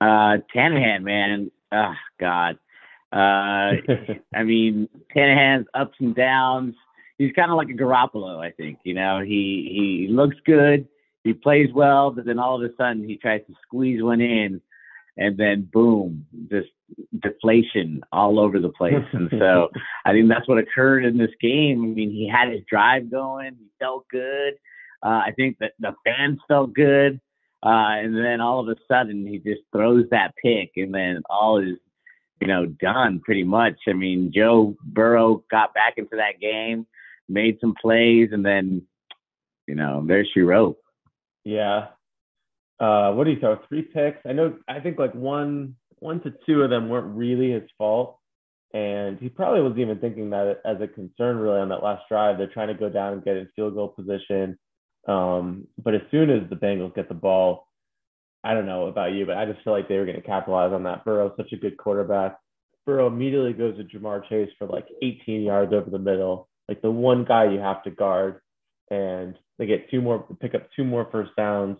Uh, 0.00 0.38
Tanahan, 0.54 1.04
man. 1.04 1.50
Oh, 1.72 1.92
God. 2.18 2.58
Uh, 3.12 3.76
I 4.34 4.42
mean, 4.44 4.88
Tanahan's 5.14 5.66
ups 5.74 5.96
and 6.00 6.14
downs. 6.14 6.74
He's 7.18 7.32
kind 7.34 7.50
of 7.50 7.56
like 7.56 7.68
a 7.68 7.72
Garoppolo, 7.72 8.38
I 8.38 8.50
think. 8.50 8.78
You 8.84 8.94
know, 8.94 9.20
he 9.20 10.06
he 10.08 10.12
looks 10.12 10.36
good, 10.46 10.88
he 11.22 11.34
plays 11.34 11.68
well, 11.74 12.10
but 12.10 12.24
then 12.24 12.38
all 12.38 12.56
of 12.56 12.62
a 12.62 12.74
sudden 12.76 13.06
he 13.06 13.18
tries 13.18 13.42
to 13.46 13.54
squeeze 13.62 14.02
one 14.02 14.22
in, 14.22 14.62
and 15.18 15.36
then 15.36 15.68
boom, 15.70 16.26
just 16.50 16.70
deflation 17.20 18.02
all 18.12 18.38
over 18.38 18.58
the 18.58 18.70
place. 18.70 19.04
and 19.12 19.28
so 19.38 19.68
I 20.04 20.12
think 20.12 20.28
that's 20.28 20.48
what 20.48 20.58
occurred 20.58 21.04
in 21.04 21.18
this 21.18 21.30
game. 21.40 21.82
I 21.82 21.86
mean, 21.86 22.10
he 22.10 22.28
had 22.28 22.52
his 22.52 22.62
drive 22.68 23.10
going, 23.10 23.56
he 23.58 23.68
felt 23.78 24.06
good. 24.08 24.54
Uh, 25.02 25.22
I 25.26 25.32
think 25.34 25.58
that 25.60 25.72
the 25.78 25.94
fans 26.04 26.38
felt 26.48 26.74
good. 26.74 27.20
Uh, 27.62 28.00
and 28.00 28.16
then 28.16 28.40
all 28.40 28.60
of 28.60 28.68
a 28.68 28.80
sudden 28.88 29.26
he 29.26 29.38
just 29.38 29.60
throws 29.72 30.06
that 30.10 30.34
pick 30.42 30.72
and 30.76 30.94
then 30.94 31.22
all 31.28 31.58
is, 31.58 31.76
you 32.40 32.46
know, 32.46 32.66
done 32.66 33.20
pretty 33.22 33.44
much. 33.44 33.76
I 33.86 33.92
mean, 33.92 34.32
Joe 34.34 34.74
Burrow 34.82 35.44
got 35.50 35.74
back 35.74 35.94
into 35.98 36.16
that 36.16 36.40
game, 36.40 36.86
made 37.28 37.58
some 37.60 37.74
plays, 37.80 38.30
and 38.32 38.44
then, 38.44 38.82
you 39.66 39.74
know, 39.74 40.02
there 40.06 40.24
she 40.32 40.40
wrote. 40.40 40.78
Yeah. 41.44 41.88
Uh, 42.78 43.12
what 43.12 43.24
do 43.24 43.30
you 43.30 43.40
throw? 43.40 43.58
Three 43.68 43.82
picks. 43.82 44.18
I 44.24 44.32
know. 44.32 44.56
I 44.66 44.80
think 44.80 44.98
like 44.98 45.14
one, 45.14 45.76
one 46.00 46.20
to 46.22 46.32
two 46.46 46.62
of 46.62 46.70
them 46.70 46.88
weren't 46.88 47.16
really 47.16 47.52
his 47.52 47.68
fault, 47.78 48.18
and 48.74 49.18
he 49.18 49.28
probably 49.28 49.62
wasn't 49.62 49.80
even 49.80 49.98
thinking 49.98 50.30
that 50.30 50.60
as 50.64 50.80
a 50.80 50.88
concern 50.88 51.36
really 51.36 51.60
on 51.60 51.68
that 51.68 51.82
last 51.82 52.04
drive. 52.08 52.38
They're 52.38 52.46
trying 52.46 52.68
to 52.68 52.74
go 52.74 52.88
down 52.88 53.14
and 53.14 53.24
get 53.24 53.36
in 53.36 53.48
field 53.54 53.74
goal 53.74 53.88
position. 53.88 54.58
Um, 55.08 55.66
but 55.82 55.94
as 55.94 56.02
soon 56.10 56.30
as 56.30 56.48
the 56.48 56.56
Bengals 56.56 56.94
get 56.94 57.08
the 57.08 57.14
ball, 57.14 57.66
I 58.44 58.54
don't 58.54 58.66
know 58.66 58.86
about 58.86 59.12
you, 59.12 59.26
but 59.26 59.36
I 59.36 59.44
just 59.44 59.62
feel 59.62 59.72
like 59.72 59.88
they 59.88 59.98
were 59.98 60.06
going 60.06 60.20
to 60.20 60.26
capitalize 60.26 60.72
on 60.72 60.84
that. 60.84 61.04
Burrow's 61.04 61.36
such 61.36 61.52
a 61.52 61.56
good 61.56 61.76
quarterback. 61.76 62.38
Burrow 62.86 63.06
immediately 63.06 63.52
goes 63.52 63.76
to 63.76 63.84
Ja'Marr 63.84 64.28
Chase 64.28 64.50
for 64.58 64.66
like 64.66 64.86
18 65.02 65.42
yards 65.42 65.72
over 65.72 65.90
the 65.90 65.98
middle, 65.98 66.48
like 66.68 66.80
the 66.80 66.90
one 66.90 67.24
guy 67.24 67.50
you 67.50 67.58
have 67.58 67.82
to 67.82 67.90
guard, 67.90 68.40
and 68.90 69.36
they 69.58 69.66
get 69.66 69.90
two 69.90 70.00
more, 70.00 70.24
pick 70.40 70.54
up 70.54 70.68
two 70.74 70.84
more 70.84 71.08
first 71.12 71.32
downs, 71.36 71.78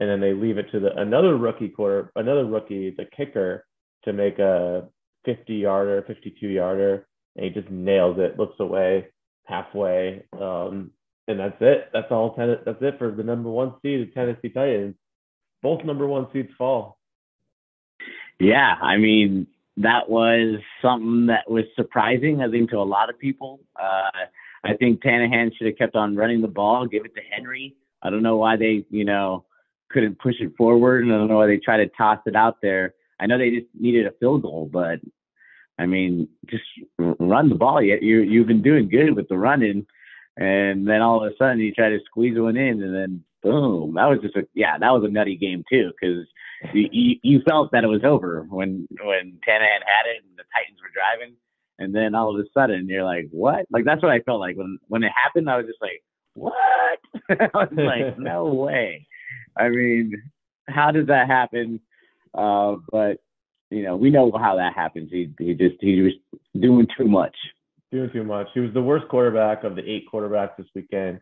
and 0.00 0.08
then 0.08 0.20
they 0.20 0.32
leave 0.32 0.58
it 0.58 0.70
to 0.72 0.80
the 0.80 0.96
another 0.96 1.36
rookie 1.36 1.68
quarter, 1.68 2.10
another 2.16 2.46
rookie, 2.46 2.94
the 2.96 3.04
kicker, 3.16 3.66
to 4.04 4.12
make 4.12 4.38
a 4.38 4.88
50 5.26 5.54
yarder, 5.54 6.02
52 6.06 6.48
yarder, 6.48 7.06
and 7.36 7.44
he 7.44 7.50
just 7.50 7.70
nails 7.70 8.16
it, 8.18 8.38
looks 8.38 8.58
away 8.58 9.06
halfway, 9.44 10.24
um, 10.40 10.90
and 11.28 11.38
that's 11.38 11.56
it. 11.60 11.90
That's 11.92 12.10
all. 12.10 12.34
Ten- 12.34 12.58
that's 12.64 12.80
it 12.80 12.98
for 12.98 13.10
the 13.10 13.22
number 13.22 13.50
one 13.50 13.74
seed, 13.82 14.08
the 14.08 14.12
Tennessee 14.12 14.48
Titans. 14.48 14.94
Both 15.62 15.84
number 15.84 16.06
one 16.06 16.26
seeds 16.32 16.48
fall. 16.56 16.98
Yeah, 18.38 18.74
I 18.80 18.96
mean, 18.96 19.46
that 19.76 20.08
was 20.08 20.60
something 20.80 21.26
that 21.26 21.50
was 21.50 21.64
surprising, 21.76 22.40
I 22.40 22.50
think, 22.50 22.70
to 22.70 22.78
a 22.78 22.82
lot 22.82 23.10
of 23.10 23.18
people. 23.18 23.60
Uh, 23.78 24.10
I 24.64 24.74
think 24.78 25.02
Tanahan 25.02 25.52
should 25.56 25.66
have 25.66 25.76
kept 25.76 25.94
on 25.94 26.16
running 26.16 26.40
the 26.40 26.48
ball, 26.48 26.86
give 26.86 27.04
it 27.04 27.14
to 27.14 27.20
Henry. 27.30 27.76
I 28.02 28.08
don't 28.08 28.22
know 28.22 28.38
why 28.38 28.56
they, 28.56 28.86
you 28.88 29.04
know, 29.04 29.44
couldn't 29.90 30.18
push 30.18 30.36
it 30.40 30.56
forward. 30.56 31.04
And 31.04 31.12
I 31.12 31.18
don't 31.18 31.28
know 31.28 31.36
why 31.36 31.46
they 31.46 31.58
tried 31.58 31.78
to 31.78 31.88
toss 31.88 32.18
it 32.26 32.36
out 32.36 32.58
there. 32.62 32.94
I 33.20 33.26
know 33.26 33.38
they 33.38 33.50
just 33.50 33.66
needed 33.78 34.06
a 34.06 34.12
field 34.12 34.42
goal, 34.42 34.68
but 34.72 35.00
I 35.78 35.86
mean, 35.86 36.28
just 36.46 36.64
run 36.98 37.48
the 37.48 37.54
ball. 37.54 37.82
You, 37.82 37.98
you 38.00 38.20
you've 38.20 38.46
been 38.46 38.62
doing 38.62 38.88
good 38.88 39.16
with 39.16 39.28
the 39.28 39.38
running, 39.38 39.86
and 40.36 40.86
then 40.86 41.02
all 41.02 41.24
of 41.24 41.30
a 41.30 41.36
sudden 41.36 41.58
you 41.58 41.72
try 41.72 41.90
to 41.90 41.98
squeeze 42.06 42.38
one 42.38 42.56
in, 42.56 42.82
and 42.82 42.94
then 42.94 43.24
boom, 43.42 43.94
that 43.94 44.06
was 44.06 44.18
just 44.22 44.36
a 44.36 44.46
yeah, 44.54 44.78
that 44.78 44.90
was 44.90 45.04
a 45.04 45.10
nutty 45.10 45.36
game 45.36 45.64
too 45.70 45.92
because 45.98 46.26
you, 46.74 46.88
you, 46.92 47.16
you 47.22 47.40
felt 47.48 47.72
that 47.72 47.84
it 47.84 47.88
was 47.88 48.04
over 48.04 48.46
when 48.48 48.86
when 49.02 49.38
Tanahan 49.46 49.80
had 49.80 50.10
it 50.10 50.22
and 50.22 50.36
the 50.36 50.44
Titans 50.54 50.80
were 50.82 50.92
driving, 50.92 51.34
and 51.78 51.94
then 51.94 52.14
all 52.14 52.34
of 52.34 52.44
a 52.44 52.48
sudden 52.52 52.88
you're 52.88 53.04
like, 53.04 53.28
what? 53.30 53.66
Like 53.70 53.84
that's 53.84 54.02
what 54.02 54.12
I 54.12 54.20
felt 54.20 54.40
like 54.40 54.56
when 54.56 54.78
when 54.88 55.02
it 55.02 55.12
happened. 55.14 55.48
I 55.48 55.56
was 55.56 55.66
just 55.66 55.80
like, 55.80 56.02
what? 56.34 56.98
I 57.30 57.48
was 57.54 57.68
like, 57.72 58.18
no 58.18 58.46
way. 58.46 59.06
I 59.60 59.68
mean, 59.68 60.22
how 60.68 60.90
does 60.90 61.06
that 61.08 61.26
happen? 61.26 61.80
Uh, 62.34 62.76
but 62.90 63.18
you 63.70 63.82
know, 63.82 63.96
we 63.96 64.10
know 64.10 64.32
how 64.32 64.56
that 64.56 64.74
happens. 64.74 65.10
He 65.10 65.32
he 65.38 65.54
just 65.54 65.76
he 65.80 66.00
was 66.02 66.12
doing 66.58 66.86
too 66.96 67.06
much. 67.06 67.36
Doing 67.92 68.10
too 68.12 68.24
much. 68.24 68.48
He 68.54 68.60
was 68.60 68.72
the 68.72 68.82
worst 68.82 69.08
quarterback 69.08 69.64
of 69.64 69.76
the 69.76 69.88
eight 69.88 70.04
quarterbacks 70.12 70.56
this 70.56 70.66
weekend. 70.74 71.20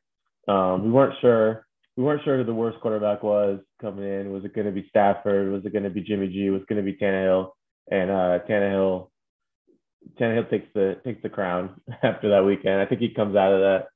Um, 0.48 0.84
we 0.84 0.90
weren't 0.90 1.14
sure. 1.20 1.66
We 1.96 2.04
weren't 2.04 2.22
sure 2.24 2.38
who 2.38 2.44
the 2.44 2.54
worst 2.54 2.80
quarterback 2.80 3.22
was 3.22 3.60
coming 3.80 4.04
in. 4.04 4.32
Was 4.32 4.44
it 4.44 4.54
going 4.54 4.66
to 4.66 4.72
be 4.72 4.86
Stafford? 4.88 5.50
Was 5.50 5.64
it 5.64 5.72
going 5.72 5.84
to 5.84 5.90
be 5.90 6.00
Jimmy 6.00 6.28
G? 6.28 6.48
Was 6.50 6.62
it 6.62 6.68
going 6.68 6.84
to 6.84 6.90
be 6.90 6.96
Tannehill? 6.96 7.50
And 7.90 8.10
uh, 8.10 8.38
Tannehill, 8.48 9.08
Tannehill 10.20 10.50
takes 10.50 10.68
the 10.74 11.00
takes 11.04 11.22
the 11.22 11.28
crown 11.28 11.80
after 12.02 12.30
that 12.30 12.44
weekend. 12.44 12.80
I 12.80 12.86
think 12.86 13.00
he 13.00 13.12
comes 13.14 13.36
out 13.36 13.52
of 13.52 13.60
that. 13.60 13.86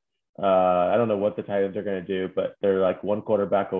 Uh, 0.43 0.93
I 0.93 0.97
don't 0.97 1.09
know 1.09 1.19
what 1.19 1.37
the 1.37 1.43
Titans 1.43 1.77
are 1.77 1.83
going 1.83 2.05
to 2.05 2.07
do, 2.07 2.33
but 2.35 2.57
they're 2.61 2.81
like 2.81 3.05
one 3.05 3.23
quarterback. 3.23 3.71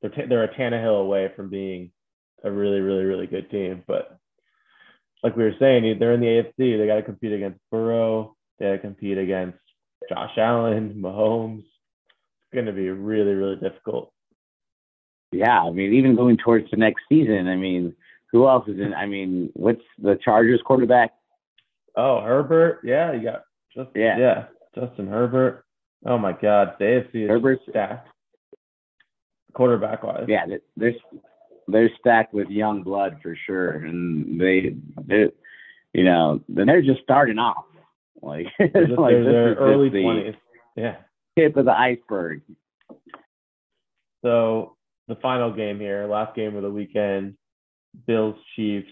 They're 0.00 0.10
t- 0.10 0.26
they're 0.28 0.44
a 0.44 0.54
Tannehill 0.54 1.00
away 1.00 1.30
from 1.34 1.50
being 1.50 1.90
a 2.42 2.50
really 2.50 2.80
really 2.80 3.04
really 3.04 3.26
good 3.26 3.50
team. 3.50 3.82
But 3.86 4.18
like 5.22 5.36
we 5.36 5.44
were 5.44 5.54
saying, 5.58 5.98
they're 5.98 6.14
in 6.14 6.20
the 6.20 6.26
AFC. 6.26 6.78
They 6.78 6.86
got 6.86 6.96
to 6.96 7.02
compete 7.02 7.32
against 7.32 7.60
Burrow. 7.70 8.36
They 8.58 8.66
got 8.66 8.72
to 8.72 8.78
compete 8.78 9.18
against 9.18 9.58
Josh 10.08 10.36
Allen, 10.38 10.94
Mahomes. 11.02 11.60
It's 11.60 12.54
going 12.54 12.66
to 12.66 12.72
be 12.72 12.88
really, 12.90 13.32
really 13.32 13.56
difficult. 13.56 14.12
Yeah, 15.32 15.62
I 15.62 15.70
mean, 15.70 15.94
even 15.94 16.16
going 16.16 16.38
towards 16.38 16.70
the 16.70 16.76
next 16.76 17.02
season, 17.08 17.46
I 17.46 17.54
mean, 17.54 17.94
who 18.32 18.48
else 18.48 18.66
is 18.66 18.80
in? 18.80 18.94
I 18.94 19.06
mean, 19.06 19.50
what's 19.54 19.82
the 20.02 20.18
Chargers 20.24 20.60
quarterback? 20.64 21.12
Oh, 21.96 22.20
Herbert. 22.20 22.80
Yeah, 22.82 23.12
you 23.12 23.22
got 23.22 23.42
just 23.74 23.90
yeah, 23.94 24.18
yeah 24.18 24.44
Justin 24.74 25.06
Herbert. 25.06 25.64
Oh 26.04 26.18
my 26.18 26.32
God, 26.32 26.74
the 26.78 26.84
AFC 26.84 27.24
is 27.24 27.28
Herbert 27.28 27.60
stacked. 27.68 28.08
Quarterback 29.54 30.02
wise. 30.02 30.26
Yeah, 30.28 30.46
they're 30.76 30.94
they're 31.68 31.90
stacked 31.98 32.34
with 32.34 32.48
young 32.48 32.82
blood 32.82 33.18
for 33.22 33.36
sure, 33.46 33.70
and 33.70 34.40
they, 34.40 34.74
they 35.06 35.30
you 35.92 36.04
know, 36.04 36.40
then 36.48 36.66
they're 36.66 36.82
just 36.82 37.02
starting 37.02 37.38
off. 37.38 37.64
Like, 38.22 38.46
they're, 38.58 38.88
like 38.88 39.14
they're 39.14 39.54
early 39.54 39.90
twenties. 39.90 40.34
Yeah, 40.76 40.96
tip 41.38 41.56
of 41.56 41.64
the 41.64 41.76
iceberg. 41.76 42.42
So 44.24 44.76
the 45.08 45.16
final 45.16 45.52
game 45.52 45.80
here, 45.80 46.06
last 46.06 46.36
game 46.36 46.56
of 46.56 46.62
the 46.62 46.70
weekend, 46.70 47.36
Bills 48.06 48.36
Chiefs. 48.56 48.90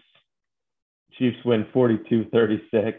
Chiefs 1.18 1.36
win 1.44 1.66
42-36. 1.74 2.94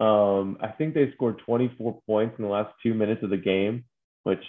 Um, 0.00 0.56
I 0.60 0.68
think 0.68 0.94
they 0.94 1.12
scored 1.12 1.38
24 1.44 2.00
points 2.06 2.34
in 2.38 2.44
the 2.44 2.50
last 2.50 2.72
two 2.82 2.94
minutes 2.94 3.22
of 3.22 3.30
the 3.30 3.36
game, 3.36 3.84
which 4.22 4.42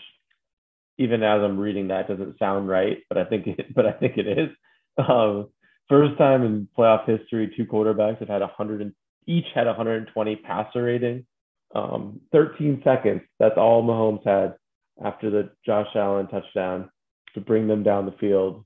even 0.97 1.23
as 1.23 1.41
I'm 1.41 1.57
reading 1.57 1.89
that 1.89 2.07
doesn't 2.07 2.39
sound 2.39 2.67
right, 2.67 2.99
but 3.09 3.17
I 3.17 3.25
think 3.25 3.47
it, 3.47 3.73
but 3.75 3.85
I 3.85 3.91
think 3.91 4.17
it 4.17 4.27
is. 4.27 4.49
Um, 4.97 5.49
first 5.89 6.17
time 6.17 6.43
in 6.43 6.67
playoff 6.77 7.07
history, 7.07 7.53
two 7.55 7.65
quarterbacks 7.65 8.19
have 8.19 8.29
had 8.29 8.41
100 8.41 8.81
and 8.81 8.93
each 9.27 9.45
had 9.53 9.67
120 9.67 10.35
passer 10.37 10.83
rating. 10.83 11.25
Um, 11.73 12.21
13 12.31 12.81
seconds. 12.85 13.21
That's 13.39 13.57
all 13.57 13.83
Mahomes 13.83 14.25
had 14.25 14.55
after 15.03 15.29
the 15.29 15.49
Josh 15.65 15.87
Allen 15.95 16.27
touchdown 16.27 16.89
to 17.33 17.41
bring 17.41 17.67
them 17.67 17.83
down 17.83 18.05
the 18.05 18.13
field 18.13 18.63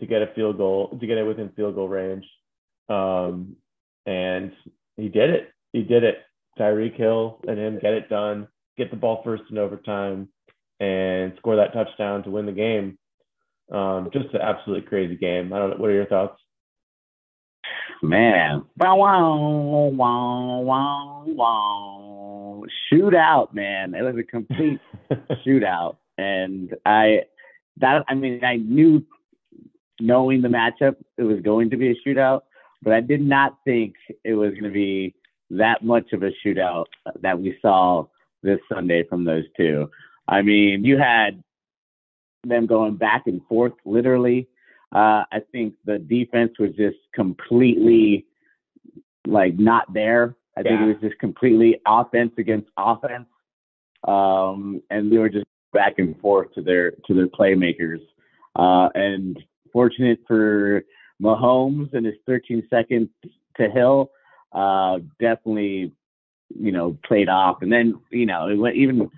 to 0.00 0.06
get 0.06 0.22
a 0.22 0.32
field 0.34 0.56
goal 0.56 0.96
to 0.98 1.06
get 1.06 1.18
it 1.18 1.24
within 1.24 1.50
field 1.50 1.76
goal 1.76 1.88
range. 1.88 2.24
Um, 2.88 3.56
and 4.06 4.52
he 4.96 5.08
did 5.08 5.30
it. 5.30 5.50
He 5.72 5.82
did 5.82 6.02
it. 6.02 6.18
Tyreek 6.58 6.96
Hill 6.96 7.40
and 7.46 7.58
him 7.58 7.78
get 7.80 7.92
it 7.92 8.08
done, 8.08 8.48
get 8.76 8.90
the 8.90 8.96
ball 8.96 9.22
first 9.22 9.44
in 9.50 9.58
overtime, 9.58 10.28
and 10.80 11.34
score 11.36 11.56
that 11.56 11.72
touchdown 11.72 12.22
to 12.24 12.30
win 12.30 12.46
the 12.46 12.52
game. 12.52 12.98
Um, 13.70 14.10
just 14.12 14.34
an 14.34 14.40
absolutely 14.40 14.88
crazy 14.88 15.16
game. 15.16 15.52
I 15.52 15.58
don't 15.58 15.70
know. 15.70 15.76
What 15.76 15.90
are 15.90 15.94
your 15.94 16.06
thoughts? 16.06 16.40
Man, 18.02 18.64
wow, 18.78 18.96
wow, 18.96 19.90
wow, 19.92 20.60
wow, 20.60 21.24
wow. 21.26 22.62
Shootout, 22.90 23.52
man. 23.52 23.94
It 23.94 24.02
was 24.02 24.16
a 24.16 24.22
complete 24.22 24.80
shootout. 25.46 25.96
And 26.16 26.74
I, 26.86 27.24
that, 27.76 28.04
I 28.08 28.14
mean, 28.14 28.42
I 28.42 28.56
knew 28.56 29.04
knowing 30.00 30.40
the 30.40 30.48
matchup, 30.48 30.96
it 31.18 31.22
was 31.22 31.40
going 31.42 31.70
to 31.70 31.76
be 31.76 31.90
a 31.90 31.94
shootout, 32.08 32.40
but 32.82 32.94
I 32.94 33.00
did 33.00 33.20
not 33.20 33.58
think 33.64 33.94
it 34.24 34.34
was 34.34 34.52
going 34.52 34.64
to 34.64 34.70
be 34.70 35.14
that 35.50 35.84
much 35.84 36.12
of 36.12 36.22
a 36.22 36.30
shootout 36.44 36.86
that 37.20 37.38
we 37.38 37.58
saw 37.60 38.06
this 38.42 38.60
Sunday 38.72 39.04
from 39.08 39.24
those 39.24 39.44
two. 39.56 39.90
I 40.30 40.42
mean, 40.42 40.84
you 40.84 40.96
had 40.96 41.42
them 42.44 42.66
going 42.66 42.96
back 42.96 43.26
and 43.26 43.44
forth 43.46 43.72
literally. 43.84 44.48
Uh, 44.94 45.24
I 45.30 45.40
think 45.52 45.74
the 45.84 45.98
defense 45.98 46.52
was 46.58 46.70
just 46.76 46.96
completely 47.14 48.26
like 49.26 49.58
not 49.58 49.92
there. 49.92 50.36
I 50.56 50.60
yeah. 50.60 50.70
think 50.70 50.80
it 50.80 50.86
was 50.86 51.10
just 51.10 51.18
completely 51.18 51.80
offense 51.86 52.32
against 52.38 52.68
offense. 52.76 53.26
Um, 54.06 54.82
and 54.90 55.12
they 55.12 55.18
were 55.18 55.28
just 55.28 55.46
back 55.72 55.98
and 55.98 56.18
forth 56.20 56.52
to 56.54 56.62
their 56.62 56.92
to 57.06 57.14
their 57.14 57.28
playmakers. 57.28 58.00
Uh, 58.56 58.88
and 58.94 59.38
fortunate 59.72 60.20
for 60.26 60.82
Mahomes 61.22 61.92
and 61.92 62.06
his 62.06 62.16
13 62.26 62.66
seconds 62.70 63.08
to 63.56 63.68
Hill, 63.68 64.10
uh, 64.52 64.98
definitely 65.20 65.92
you 66.58 66.72
know, 66.72 66.96
played 67.04 67.28
off. 67.28 67.62
And 67.62 67.72
then, 67.72 68.00
you 68.10 68.26
know, 68.26 68.48
it 68.48 68.56
went, 68.56 68.76
even 68.76 69.10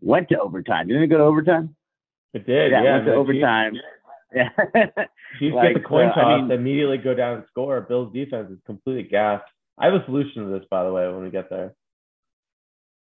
went 0.00 0.28
to 0.30 0.40
overtime. 0.40 0.88
Didn't 0.88 1.04
it 1.04 1.08
go 1.08 1.18
to 1.18 1.24
overtime? 1.24 1.74
It 2.32 2.46
did. 2.46 2.72
Yeah, 2.72 2.82
yeah 2.82 2.94
went 2.94 3.06
to 3.06 3.14
overtime. 3.14 3.74
yeah. 4.34 4.48
Chiefs 5.38 5.54
like, 5.54 5.74
get 5.74 5.82
the 5.82 5.88
coin 5.88 6.08
toss, 6.08 6.18
uh, 6.18 6.20
I 6.20 6.40
mean, 6.42 6.50
immediately 6.50 6.98
go 6.98 7.14
down 7.14 7.38
and 7.38 7.44
score. 7.50 7.80
Bill's 7.80 8.12
defense 8.12 8.50
is 8.50 8.58
completely 8.66 9.04
gassed. 9.04 9.44
I 9.78 9.86
have 9.86 9.94
a 9.94 10.04
solution 10.04 10.44
to 10.44 10.50
this, 10.50 10.66
by 10.70 10.84
the 10.84 10.92
way, 10.92 11.06
when 11.08 11.22
we 11.22 11.30
get 11.30 11.48
there. 11.50 11.74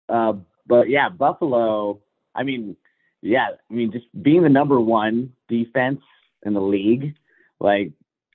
Uh, 0.08 0.34
but 0.66 0.88
yeah, 0.88 1.08
Buffalo. 1.08 2.00
I 2.34 2.42
mean, 2.42 2.76
yeah, 3.22 3.48
I 3.70 3.74
mean, 3.74 3.92
just 3.92 4.06
being 4.22 4.42
the 4.42 4.48
number 4.48 4.80
one 4.80 5.32
defense 5.48 6.00
in 6.44 6.52
the 6.52 6.60
league, 6.60 7.14
like 7.58 7.92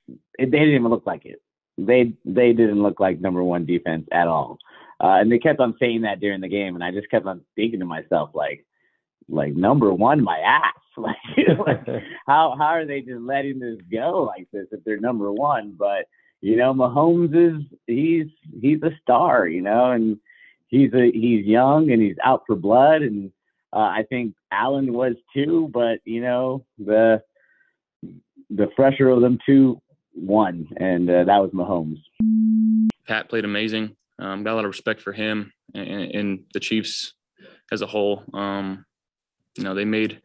it, 0.07 0.51
they 0.51 0.59
didn't 0.59 0.75
even 0.75 0.89
look 0.89 1.05
like 1.05 1.25
it. 1.25 1.41
They 1.77 2.13
they 2.25 2.53
didn't 2.53 2.81
look 2.81 2.99
like 2.99 3.19
number 3.19 3.43
one 3.43 3.65
defense 3.65 4.07
at 4.11 4.27
all. 4.27 4.57
Uh, 5.01 5.17
and 5.19 5.31
they 5.31 5.39
kept 5.39 5.59
on 5.59 5.75
saying 5.79 6.01
that 6.01 6.19
during 6.19 6.41
the 6.41 6.47
game, 6.47 6.75
and 6.75 6.83
I 6.83 6.91
just 6.91 7.09
kept 7.09 7.25
on 7.25 7.41
thinking 7.55 7.79
to 7.79 7.85
myself, 7.85 8.29
like, 8.33 8.65
like 9.27 9.53
number 9.55 9.91
one, 9.93 10.23
my 10.23 10.39
ass. 10.39 10.73
Like, 10.97 11.15
like 11.65 11.87
how 12.27 12.53
how 12.57 12.65
are 12.65 12.85
they 12.85 12.99
just 12.99 13.21
letting 13.21 13.59
this 13.59 13.77
go 13.89 14.23
like 14.23 14.45
this 14.51 14.67
if 14.73 14.83
they're 14.83 14.99
number 14.99 15.31
one? 15.31 15.73
But 15.79 16.09
you 16.41 16.57
know, 16.57 16.73
Mahomes 16.73 17.33
is 17.33 17.63
he's 17.87 18.27
he's 18.61 18.83
a 18.83 18.91
star, 19.01 19.47
you 19.47 19.61
know, 19.61 19.91
and 19.91 20.17
he's 20.67 20.93
a 20.93 21.09
he's 21.09 21.45
young 21.45 21.91
and 21.91 22.01
he's 22.01 22.17
out 22.21 22.43
for 22.45 22.57
blood, 22.57 23.03
and 23.03 23.31
uh, 23.71 23.77
I 23.77 24.03
think 24.09 24.35
Allen 24.51 24.91
was 24.91 25.13
too. 25.33 25.69
But 25.73 25.99
you 26.03 26.21
know, 26.21 26.65
the 26.77 27.23
the 28.49 28.67
fresher 28.75 29.07
of 29.07 29.21
them 29.21 29.39
two 29.45 29.81
won, 30.13 30.67
and 30.75 31.09
uh, 31.09 31.23
that 31.23 31.37
was 31.37 31.51
Mahomes. 31.51 32.01
Pat 33.07 33.29
played 33.29 33.45
amazing. 33.45 33.95
Um, 34.19 34.43
got 34.43 34.53
a 34.53 34.55
lot 34.55 34.65
of 34.65 34.69
respect 34.69 35.01
for 35.01 35.13
him 35.13 35.51
and, 35.73 36.11
and 36.11 36.39
the 36.53 36.59
Chiefs 36.59 37.13
as 37.71 37.81
a 37.81 37.87
whole. 37.87 38.23
Um, 38.33 38.85
you 39.57 39.63
know, 39.63 39.73
they 39.73 39.85
made 39.85 40.21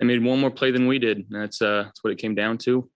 they 0.00 0.06
made 0.06 0.24
one 0.24 0.40
more 0.40 0.50
play 0.50 0.70
than 0.70 0.86
we 0.86 0.98
did. 0.98 1.24
That's 1.30 1.60
uh, 1.62 1.84
that's 1.84 2.02
what 2.02 2.12
it 2.12 2.18
came 2.18 2.34
down 2.34 2.58
to. 2.58 2.88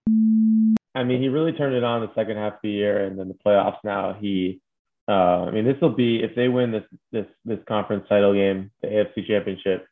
I 0.95 1.03
mean, 1.03 1.21
he 1.21 1.29
really 1.29 1.53
turned 1.53 1.75
it 1.75 1.83
on 1.83 2.01
the 2.01 2.13
second 2.15 2.37
half 2.37 2.53
of 2.53 2.59
the 2.63 2.69
year, 2.69 3.05
and 3.05 3.17
then 3.17 3.27
the 3.27 3.37
playoffs. 3.45 3.77
Now 3.83 4.17
he, 4.19 4.59
uh, 5.07 5.45
I 5.45 5.51
mean, 5.51 5.65
this 5.65 5.77
will 5.81 5.95
be 5.95 6.21
if 6.23 6.35
they 6.35 6.47
win 6.47 6.71
this 6.71 6.83
this 7.11 7.25
this 7.45 7.59
conference 7.67 8.05
title 8.09 8.33
game, 8.33 8.71
the 8.81 8.87
AFC 8.87 9.27
Championship. 9.27 9.85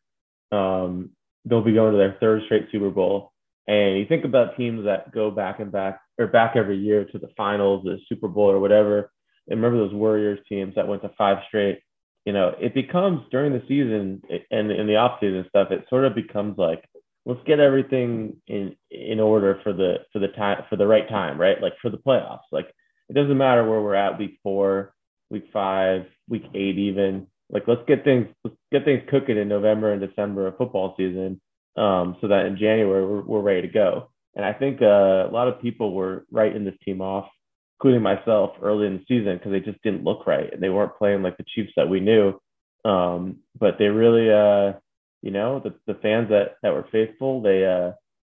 Um, 0.51 1.11
they'll 1.45 1.63
be 1.63 1.73
going 1.73 1.93
to 1.93 1.97
their 1.97 2.17
third 2.19 2.43
straight 2.45 2.67
Super 2.71 2.89
Bowl. 2.89 3.31
And 3.67 3.99
you 3.99 4.05
think 4.05 4.23
about 4.23 4.55
teams 4.55 4.85
that 4.85 5.11
go 5.11 5.29
back 5.29 5.59
and 5.59 5.71
back 5.71 5.99
or 6.17 6.27
back 6.27 6.55
every 6.55 6.77
year 6.77 7.03
to 7.05 7.19
the 7.19 7.29
finals, 7.35 7.83
the 7.83 7.99
Super 8.07 8.29
Bowl, 8.29 8.49
or 8.49 8.59
whatever 8.59 9.11
remember 9.55 9.77
those 9.77 9.93
Warriors 9.93 10.39
teams 10.49 10.75
that 10.75 10.87
went 10.87 11.01
to 11.03 11.11
five 11.17 11.37
straight. 11.47 11.79
You 12.25 12.33
know, 12.33 12.53
it 12.59 12.73
becomes 12.73 13.21
during 13.31 13.53
the 13.53 13.63
season 13.67 14.21
and 14.51 14.71
in 14.71 14.87
the 14.87 14.97
off 14.97 15.19
season 15.21 15.45
stuff, 15.49 15.71
it 15.71 15.85
sort 15.89 16.05
of 16.05 16.13
becomes 16.13 16.57
like 16.57 16.83
let's 17.25 17.43
get 17.45 17.59
everything 17.59 18.37
in 18.47 18.75
in 18.89 19.19
order 19.19 19.59
for 19.63 19.73
the 19.73 19.97
for 20.11 20.19
the 20.19 20.29
time 20.29 20.63
for 20.69 20.77
the 20.77 20.87
right 20.87 21.07
time, 21.09 21.39
right? 21.39 21.61
Like 21.61 21.73
for 21.81 21.89
the 21.89 21.97
playoffs. 21.97 22.47
Like 22.51 22.67
it 23.09 23.13
doesn't 23.13 23.37
matter 23.37 23.67
where 23.69 23.81
we're 23.81 23.95
at 23.95 24.17
week 24.17 24.39
four, 24.43 24.93
week 25.29 25.45
five, 25.53 26.05
week 26.27 26.45
eight, 26.55 26.77
even. 26.77 27.27
Like 27.49 27.63
let's 27.67 27.81
get 27.87 28.03
things 28.03 28.27
let's 28.43 28.57
get 28.71 28.85
things 28.85 29.03
cooking 29.09 29.37
in 29.37 29.47
November 29.47 29.91
and 29.93 30.01
December 30.01 30.47
of 30.47 30.57
football 30.57 30.95
season, 30.97 31.39
um, 31.77 32.17
so 32.21 32.27
that 32.29 32.45
in 32.45 32.57
January 32.57 33.05
we're, 33.05 33.21
we're 33.21 33.41
ready 33.41 33.61
to 33.61 33.73
go. 33.73 34.09
And 34.35 34.45
I 34.45 34.53
think 34.53 34.81
uh, 34.81 35.27
a 35.27 35.31
lot 35.31 35.47
of 35.47 35.61
people 35.61 35.93
were 35.93 36.25
writing 36.31 36.63
this 36.63 36.75
team 36.85 37.01
off, 37.01 37.27
including 37.79 38.01
myself, 38.01 38.51
early 38.61 38.87
in 38.87 38.97
the 38.97 39.05
season 39.07 39.37
because 39.37 39.51
they 39.51 39.59
just 39.59 39.81
didn't 39.83 40.03
look 40.03 40.25
right 40.25 40.51
and 40.51 40.61
they 40.61 40.69
weren't 40.69 40.97
playing 40.97 41.21
like 41.21 41.37
the 41.37 41.45
Chiefs 41.55 41.73
that 41.77 41.87
we 41.87 41.99
knew. 41.99 42.39
Um, 42.85 43.37
but 43.59 43.77
they 43.77 43.85
really, 43.85 44.31
uh, 44.31 44.79
you 45.21 45.31
know, 45.31 45.59
the, 45.59 45.75
the 45.85 45.99
fans 45.99 46.29
that 46.29 46.55
that 46.63 46.73
were 46.73 46.87
faithful, 46.91 47.41
they 47.41 47.65
uh, 47.65 47.91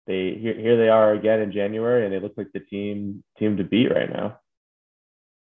they 0.08 0.38
here, 0.39 0.56
here 0.56 0.77
they 0.77 0.89
are 0.89 1.13
again 1.13 1.39
in 1.41 1.51
January, 1.51 2.06
and 2.06 2.13
they 2.13 2.19
look 2.19 2.34
like 2.38 2.51
the 2.53 2.60
team 2.60 3.23
team 3.38 3.58
to 3.58 3.63
beat 3.63 3.88
right 3.88 4.10
now. 4.12 4.39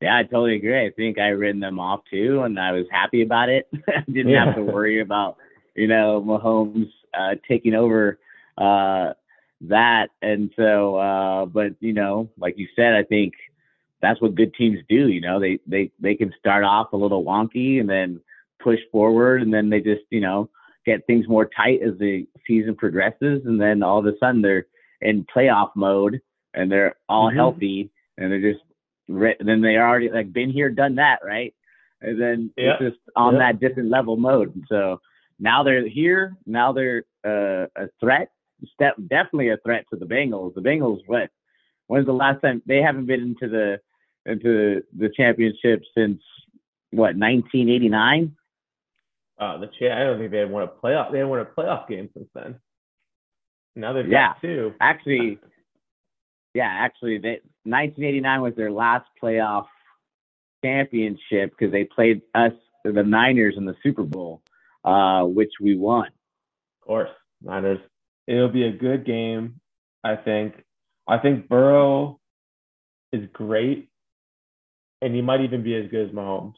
Yeah, 0.02 0.18
I 0.18 0.24
totally 0.24 0.56
agree. 0.56 0.86
I 0.86 0.92
think 0.92 1.18
I 1.18 1.30
written 1.30 1.60
them 1.60 1.80
off 1.80 2.02
too, 2.10 2.42
and 2.44 2.60
I 2.60 2.72
was 2.72 2.86
happy 2.92 3.24
about 3.24 3.50
it. 3.50 3.68
I 3.88 4.04
didn't 4.12 4.32
Yeah. 4.32 4.46
have 4.46 4.56
to 4.56 4.64
worry 4.64 5.02
about, 5.02 5.38
you 5.76 5.88
know, 5.88 6.22
Mahomes 6.22 6.92
uh, 7.18 7.36
taking 7.48 7.74
over 7.74 8.20
uh, 8.58 9.14
that. 9.62 10.10
And 10.22 10.52
so, 10.56 10.98
uh, 10.98 11.46
but 11.46 11.76
you 11.80 11.94
know, 11.94 12.30
like 12.38 12.58
you 12.58 12.68
said, 12.76 12.94
I 12.94 13.04
think 13.04 13.34
that's 14.02 14.22
what 14.22 14.36
good 14.36 14.54
teams 14.54 14.80
do. 14.90 15.08
You 15.10 15.22
know, 15.22 15.40
they 15.40 15.60
they 15.68 15.92
they 16.00 16.16
can 16.16 16.34
start 16.40 16.64
off 16.64 16.94
a 16.94 16.98
little 16.98 17.24
wonky 17.24 17.80
and 17.80 17.90
then 17.90 18.20
push 18.60 18.80
forward, 18.92 19.42
and 19.42 19.54
then 19.54 19.70
they 19.70 19.80
just 19.82 20.04
you 20.10 20.22
know 20.22 20.50
get 20.86 21.06
things 21.06 21.28
more 21.28 21.46
tight 21.56 21.82
as 21.82 21.98
the 22.00 22.28
season 22.46 22.76
progresses, 22.76 23.46
and 23.46 23.60
then 23.60 23.84
all 23.84 24.00
of 24.00 24.06
a 24.06 24.18
sudden 24.20 24.42
they're 24.42 24.68
in 25.02 25.26
playoff 25.26 25.70
mode 25.76 26.20
and 26.54 26.72
they're 26.72 26.96
all 27.08 27.30
Mhm. 27.30 27.36
healthy 27.36 27.92
and 28.18 28.32
they're 28.32 28.54
just 28.54 28.64
re- 29.08 29.36
then 29.40 29.62
they 29.62 29.78
already 29.78 30.10
like 30.10 30.34
been 30.34 30.50
here, 30.50 30.70
done 30.70 30.96
that, 30.96 31.20
right? 31.24 31.54
And 32.02 32.20
then 32.20 32.52
Yeah. 32.58 32.72
it's 32.72 32.80
just 32.96 33.00
on 33.16 33.34
Yeah. 33.34 33.40
that 33.40 33.60
different 33.60 33.90
level 33.90 34.18
mode. 34.18 34.56
And 34.56 34.64
so 34.68 35.00
now 35.40 35.62
they're 35.64 35.88
here. 35.88 36.36
Now 36.46 36.72
they're 36.72 37.04
uh, 37.24 37.68
a 37.76 37.90
threat. 38.00 38.30
Step 38.74 38.96
definitely 39.08 39.50
a 39.50 39.58
threat 39.58 39.86
to 39.90 39.98
the 39.98 40.06
Bengals. 40.06 40.56
The 40.56 40.62
Bengals, 40.62 41.02
what? 41.06 41.30
When's 41.88 42.06
the 42.06 42.14
last 42.14 42.42
time 42.42 42.62
they 42.66 42.82
haven't 42.82 43.06
been 43.06 43.22
into 43.22 43.48
the 43.48 43.80
into 44.26 44.84
the 44.98 45.10
championship 45.16 45.84
since 45.96 46.22
what 46.92 47.16
1989? 47.16 48.36
Uh, 49.40 49.58
the 49.58 49.68
cha- 49.68 49.96
I 49.96 50.04
don't 50.04 50.18
think 50.20 50.32
they 50.32 50.40
had 50.40 50.50
won 50.52 50.64
a 50.64 50.68
playoff. 50.68 51.12
They 51.12 51.20
hadn't 51.20 51.30
won 51.30 51.40
a 51.40 51.46
playoff 51.46 51.88
game 51.88 52.10
since 52.14 52.28
then. 52.34 52.56
Now 53.76 53.94
they've 53.94 54.08
Yeah. 54.08 54.30
got 54.34 54.42
two. 54.42 54.74
Actually, 54.82 55.40
yeah, 56.54 56.66
actually, 56.70 57.20
they, 57.20 57.42
1989 57.64 58.42
was 58.42 58.56
their 58.56 58.72
last 58.72 59.08
playoff 59.22 59.68
championship 60.64 61.52
because 61.52 61.72
they 61.72 61.84
played 61.86 62.22
us, 62.34 62.54
the 62.84 63.04
Niners, 63.04 63.56
in 63.58 63.66
the 63.66 63.76
Super 63.84 64.04
Bowl, 64.04 64.42
uh, 64.84 65.24
which 65.26 65.52
we 65.62 65.76
won. 65.78 66.08
Of 66.08 66.88
course, 66.88 67.10
Niners. 67.42 67.80
It'll 68.28 68.50
be 68.50 68.64
a 68.64 68.72
good 68.72 69.06
game, 69.06 69.60
I 70.04 70.16
think. 70.16 70.64
I 71.08 71.18
think 71.18 71.48
Burrow 71.48 72.20
is 73.14 73.28
great, 73.34 73.90
and 75.02 75.16
he 75.16 75.22
might 75.22 75.42
even 75.42 75.64
be 75.64 75.76
as 75.76 75.90
good 75.90 76.10
as 76.10 76.16
Mahomes 76.16 76.56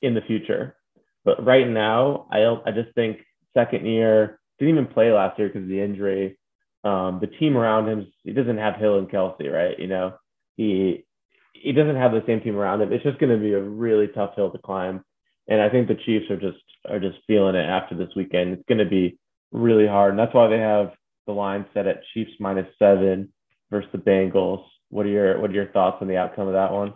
in 0.00 0.14
the 0.14 0.20
future. 0.20 0.76
But 1.24 1.44
right 1.44 1.68
now, 1.68 2.26
I 2.30 2.44
I 2.66 2.70
just 2.72 2.94
think 2.94 3.18
second 3.54 3.86
year 3.86 4.40
didn't 4.58 4.74
even 4.74 4.86
play 4.86 5.10
last 5.12 5.38
year 5.38 5.48
because 5.48 5.62
of 5.62 5.68
the 5.68 5.80
injury. 5.80 6.38
Um, 6.84 7.18
the 7.20 7.28
team 7.28 7.56
around 7.56 7.88
him, 7.88 8.12
he 8.24 8.32
doesn't 8.32 8.58
have 8.58 8.76
Hill 8.76 8.98
and 8.98 9.08
Kelce, 9.08 9.52
right? 9.52 9.78
You 9.78 9.86
know, 9.88 10.14
he 10.56 11.04
he 11.52 11.72
doesn't 11.72 11.96
have 11.96 12.12
the 12.12 12.24
same 12.26 12.40
team 12.40 12.56
around 12.56 12.82
him. 12.82 12.92
It's 12.92 13.04
just 13.04 13.18
going 13.18 13.32
to 13.32 13.42
be 13.42 13.52
a 13.52 13.62
really 13.62 14.08
tough 14.08 14.34
hill 14.34 14.50
to 14.50 14.58
climb, 14.58 15.04
and 15.48 15.60
I 15.60 15.68
think 15.68 15.88
the 15.88 15.98
Chiefs 16.06 16.30
are 16.30 16.40
just 16.40 16.62
are 16.88 17.00
just 17.00 17.18
feeling 17.26 17.54
it 17.54 17.64
after 17.64 17.96
this 17.96 18.14
weekend. 18.16 18.52
It's 18.52 18.68
going 18.68 18.78
to 18.78 18.88
be 18.88 19.18
really 19.52 19.86
hard, 19.86 20.10
and 20.10 20.18
that's 20.18 20.34
why 20.34 20.48
they 20.48 20.58
have 20.58 20.92
the 21.26 21.32
line 21.32 21.66
set 21.72 21.86
at 21.86 22.02
Chiefs 22.14 22.32
minus 22.40 22.66
seven 22.78 23.32
versus 23.72 23.90
the 23.90 23.98
Bengals. 23.98 24.62
What 24.90 25.06
are 25.06 25.08
your 25.08 25.40
what 25.40 25.50
are 25.50 25.54
your 25.54 25.66
thoughts 25.68 25.96
on 26.00 26.06
the 26.06 26.18
outcome 26.18 26.46
of 26.46 26.52
that 26.52 26.70
one? 26.70 26.94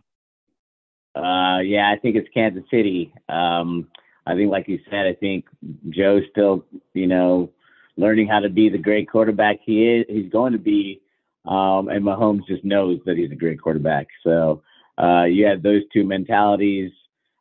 Uh, 1.17 1.61
yeah, 1.61 1.91
I 1.91 1.99
think 1.99 2.15
it's 2.15 2.29
Kansas 2.33 2.63
City. 2.71 3.13
Um, 3.29 3.89
I 4.27 4.35
think, 4.35 4.51
like 4.51 4.69
you 4.69 4.79
said, 4.91 5.07
I 5.07 5.15
think 5.15 5.47
Joe's 5.89 6.25
still, 6.31 6.67
you 6.93 7.07
know, 7.07 7.51
learning 7.97 8.29
how 8.29 8.41
to 8.41 8.51
be 8.51 8.69
the 8.69 8.79
great 8.79 9.09
quarterback 9.09 9.57
he 9.65 9.87
is. 9.87 10.05
He's 10.09 10.31
going 10.31 10.53
to 10.53 10.59
be, 10.59 11.01
um, 11.47 11.89
and 11.89 12.05
Mahomes 12.05 12.47
just 12.47 12.65
knows 12.65 13.01
that 13.07 13.17
he's 13.17 13.33
a 13.33 13.37
great 13.37 13.63
quarterback. 13.63 14.09
So 14.23 14.63
uh, 15.03 15.25
you 15.25 15.47
have 15.47 15.63
those 15.63 15.83
two 15.91 16.05
mentalities 16.05 16.93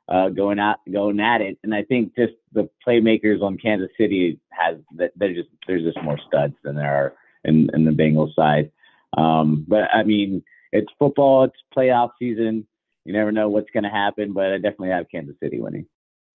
uh, 0.08 0.30
going 0.30 0.60
out, 0.60 0.78
going 0.90 1.20
at 1.20 1.42
it, 1.42 1.58
and 1.64 1.76
I 1.76 1.84
think 1.84 2.16
just 2.16 2.34
the 2.54 2.70
playmakers 2.88 3.42
on 3.42 3.58
Kansas 3.58 3.90
City 3.98 4.40
has 4.52 4.78
that 4.96 5.12
they're 5.18 5.34
just 5.34 5.50
there's 5.68 5.84
just 5.84 6.02
more 6.02 6.20
studs 6.28 6.54
than 6.64 6.76
there 6.76 6.96
are 6.96 7.14
in, 7.44 7.70
in 7.74 7.84
the 7.84 7.92
Bengals 7.92 8.34
side. 8.36 8.72
Um, 9.16 9.66
but 9.68 9.94
I 9.94 10.04
mean, 10.04 10.44
it's 10.72 10.92
football, 11.00 11.46
it's 11.46 11.56
playoff 11.76 12.12
season. 12.20 12.68
You 13.06 13.14
never 13.14 13.32
know 13.32 13.50
what's 13.50 13.70
going 13.72 13.84
to 13.84 13.90
happen, 13.90 14.34
but 14.34 14.46
I 14.46 14.56
definitely 14.56 14.90
have 14.90 15.06
Kansas 15.10 15.36
City 15.42 15.60
winning. 15.60 15.86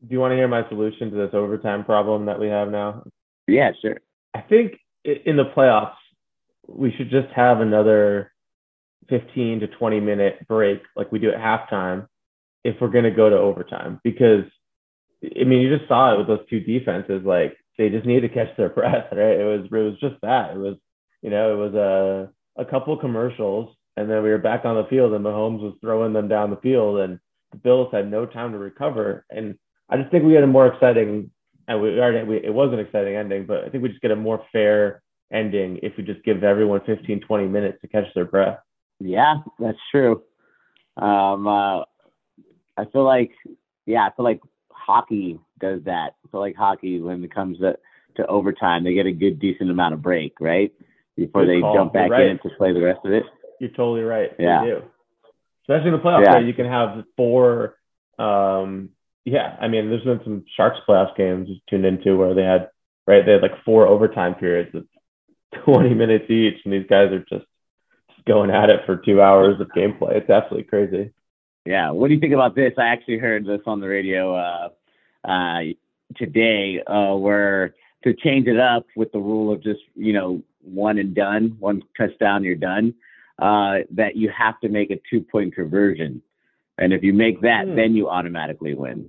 Do 0.07 0.13
you 0.15 0.21
want 0.21 0.33
to 0.33 0.37
hear 0.37 0.49
my 0.49 0.67
solution 0.69 1.11
to 1.11 1.17
this 1.17 1.35
overtime 1.35 1.85
problem 1.85 2.27
that 2.27 2.41
we 2.41 2.47
have 2.49 2.71
now? 2.71 3.05
Yeah, 3.47 3.73
sure. 3.83 4.01
I 4.35 4.41
think 4.41 4.79
in 5.05 5.37
the 5.37 5.51
playoffs, 5.57 5.95
we 6.67 6.93
should 6.97 7.11
just 7.11 7.29
have 7.35 7.61
another 7.61 8.33
15 9.09 9.61
to 9.61 9.67
20 9.67 10.01
minute 10.01 10.47
break 10.47 10.83
like 10.97 11.11
we 11.11 11.19
do 11.19 11.31
at 11.31 11.39
halftime 11.39 12.07
if 12.65 12.77
we're 12.81 12.89
going 12.89 13.05
to 13.05 13.11
go 13.11 13.29
to 13.29 13.37
overtime. 13.37 14.01
Because, 14.05 14.45
I 15.25 15.45
mean, 15.45 15.61
you 15.61 15.77
just 15.77 15.89
saw 15.89 16.15
it 16.15 16.19
with 16.19 16.29
those 16.29 16.49
two 16.49 16.61
defenses. 16.61 17.23
Like, 17.25 17.57
they 17.77 17.89
just 17.89 18.07
needed 18.07 18.29
to 18.29 18.35
catch 18.35 18.57
their 18.57 18.69
breath, 18.75 19.09
right? 19.13 19.41
It 19.41 19.45
was, 19.45 19.67
it 19.67 19.77
was 19.77 20.01
just 20.01 20.21
that. 20.23 20.53
It 20.53 20.59
was, 20.59 20.77
you 21.23 21.31
know, 21.31 21.53
it 21.53 21.57
was 21.57 21.75
a, 21.75 22.31
a 22.61 22.65
couple 22.65 22.97
commercials, 22.97 23.75
and 23.97 24.09
then 24.09 24.23
we 24.23 24.29
were 24.29 24.39
back 24.39 24.65
on 24.65 24.77
the 24.77 24.89
field, 24.89 25.13
and 25.15 25.25
Mahomes 25.25 25.61
was 25.61 25.75
throwing 25.81 26.13
them 26.13 26.29
down 26.29 26.51
the 26.51 26.57
field, 26.57 27.01
and 27.01 27.19
the 27.53 27.59
Bills 27.59 27.89
had 27.93 28.11
no 28.11 28.27
time 28.27 28.53
to 28.53 28.59
recover. 28.59 29.25
And 29.31 29.59
I 29.89 29.97
just 29.97 30.11
think 30.11 30.25
we 30.25 30.35
had 30.35 30.45
a 30.45 30.47
more 30.47 30.67
exciting, 30.67 31.31
and 31.67 31.81
we 31.81 31.99
already 31.99 32.25
we, 32.27 32.37
it 32.37 32.53
was 32.53 32.73
an 32.73 32.79
exciting 32.79 33.17
ending, 33.17 33.47
but 33.47 33.65
I 33.65 33.71
think 33.71 33.83
we 33.83 33.89
just 33.89 34.03
get 34.03 34.11
a 34.11 34.17
more 34.17 34.45
fair 34.53 35.03
ending 35.33 35.79
if 35.83 35.97
we 35.97 36.05
just 36.05 36.23
give 36.25 36.45
everyone 36.45 36.81
15, 36.87 37.21
20 37.21 37.47
minutes 37.47 37.79
to 37.81 37.89
catch 37.89 38.13
their 38.15 38.25
breath. 38.25 38.59
Yeah, 38.99 39.37
that's 39.59 39.79
true. 39.91 40.23
Um, 40.97 41.47
uh, 41.47 41.81
I 42.77 42.85
feel 42.93 43.05
like, 43.05 43.31
yeah, 43.87 44.07
I 44.07 44.11
feel 44.15 44.25
like 44.25 44.41
hockey 44.71 45.39
does 45.59 45.81
that. 45.85 46.15
I 46.25 46.29
feel 46.31 46.41
like 46.41 46.57
hockey, 46.57 47.01
when 47.01 47.25
it 47.25 47.35
comes 47.35 47.59
to, 47.59 47.79
to 48.17 48.27
overtime, 48.27 48.85
they 48.85 48.95
get 48.95 49.07
a 49.07 49.13
good, 49.13 49.39
decent 49.39 49.71
amount 49.71 49.95
of 49.95 50.03
break, 50.03 50.35
right? 50.41 50.73
Before 51.17 51.45
Good 51.45 51.57
they 51.57 51.61
call. 51.61 51.75
jump 51.75 51.93
back 51.93 52.11
right. 52.11 52.27
in 52.27 52.39
to 52.39 52.51
play 52.57 52.73
the 52.73 52.81
rest 52.81 53.01
of 53.05 53.13
it. 53.13 53.25
You're 53.61 53.71
totally 53.71 54.03
right. 54.03 54.31
Yeah. 54.39 54.61
They 54.63 54.71
do. 54.71 54.83
Especially 55.65 55.89
in 55.89 55.95
the 55.95 56.03
playoffs, 56.03 56.25
Yeah. 56.27 56.39
you 56.39 56.55
can 56.55 56.67
have 56.67 57.05
four. 57.17 57.77
Um, 58.19 58.91
yeah, 59.25 59.57
I 59.61 59.69
mean, 59.69 59.91
there's 59.91 60.05
been 60.05 60.21
some 60.25 60.45
Sharks 60.57 60.79
playoffs 60.89 61.17
games 61.17 61.49
tuned 61.69 61.85
into 61.85 62.17
where 62.17 62.35
they 62.35 62.43
had 62.43 62.71
right, 63.07 63.25
they 63.25 63.33
had 63.33 63.43
like 63.43 63.63
four 63.65 63.87
overtime 63.87 64.35
periods 64.35 64.75
of 64.75 64.87
20 65.65 65.95
minutes 65.95 66.31
each, 66.31 66.61
and 66.65 66.73
these 66.73 66.87
guys 66.89 67.11
are 67.13 67.21
just, 67.21 67.45
just 68.09 68.25
going 68.27 68.51
at 68.51 68.71
it 68.71 68.81
for 68.87 68.97
two 68.97 69.21
hours 69.21 69.61
of 69.61 69.69
gameplay. 69.77 70.17
It's 70.17 70.31
absolutely 70.31 70.69
crazy. 70.69 71.13
Yeah. 71.67 71.91
What 71.91 72.09
do 72.09 72.15
you 72.15 72.21
think 72.21 72.33
about 72.35 72.55
this? 72.55 72.73
I 72.79 72.87
actually 72.87 73.19
heard 73.19 73.45
this 73.45 73.61
on 73.67 73.81
the 73.81 73.89
radio 73.89 74.35
uh, 74.35 74.69
uh, 75.25 75.61
today, 76.17 76.83
uh, 76.87 77.15
where 77.15 77.75
to 78.05 78.15
change 78.15 78.47
it 78.47 78.59
up 78.59 78.87
with 78.97 79.13
the 79.13 79.19
rule 79.19 79.53
of 79.53 79.63
just 79.63 79.81
you 79.95 80.13
know 80.13 80.43
one 80.63 80.99
and 80.99 81.15
done, 81.15 81.57
one 81.59 81.83
touchdown, 81.97 82.45
you're 82.45 82.55
done. 82.57 82.95
Uh, 83.39 83.79
that 83.91 84.17
you 84.17 84.29
have 84.37 84.61
to 84.61 84.69
make 84.69 84.91
a 84.91 85.01
two 85.09 85.23
point 85.23 85.55
conversion, 85.55 86.21
and 86.77 86.93
if 86.93 87.03
you 87.03 87.15
make 87.15 87.41
that, 87.41 87.67
Hmm. 87.67 87.75
then 87.75 87.95
you 87.97 88.09
automatically 88.09 88.75
win. 88.75 89.09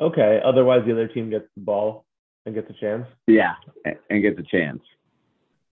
Okay. 0.00 0.40
Otherwise, 0.44 0.84
the 0.86 0.92
other 0.92 1.08
team 1.08 1.30
gets 1.30 1.46
the 1.56 1.62
ball 1.62 2.04
and 2.44 2.54
gets 2.54 2.70
a 2.70 2.74
chance. 2.74 3.06
Yeah, 3.26 3.54
and 4.08 4.22
gets 4.22 4.38
a 4.38 4.44
chance. 4.44 4.82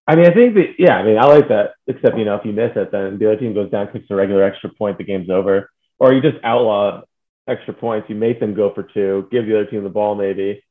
I 0.07 0.16
mean, 0.16 0.27
I 0.27 0.35
think 0.35 0.55
that 0.55 0.74
yeah, 0.79 0.96
I 0.96 1.05
mean, 1.05 1.18
I 1.18 1.27
like 1.27 1.48
that. 1.48 1.74
Except 1.87 2.18
you 2.18 2.24
know, 2.24 2.35
if 2.35 2.44
you 2.44 2.53
miss 2.53 2.72
it, 2.77 2.90
then 2.90 3.18
the 3.18 3.27
other 3.27 3.38
team 3.38 3.55
goes 3.55 3.70
down, 3.70 3.92
kicks 3.92 4.07
a 4.11 4.14
regular 4.14 4.42
extra 4.42 4.70
point, 4.70 4.98
the 4.98 5.05
game's 5.05 5.31
over. 5.31 5.70
Or 5.98 6.12
you 6.12 6.20
just 6.20 6.42
outlaw 6.44 7.03
extra 7.46 7.72
points. 7.74 8.09
You 8.11 8.16
make 8.16 8.40
them 8.40 8.55
go 8.55 8.72
for 8.74 8.83
two, 8.83 9.29
give 9.31 9.46
the 9.46 9.55
other 9.55 9.70
team 9.70 9.85
the 9.85 9.88
ball 9.90 10.14
maybe. 10.14 10.62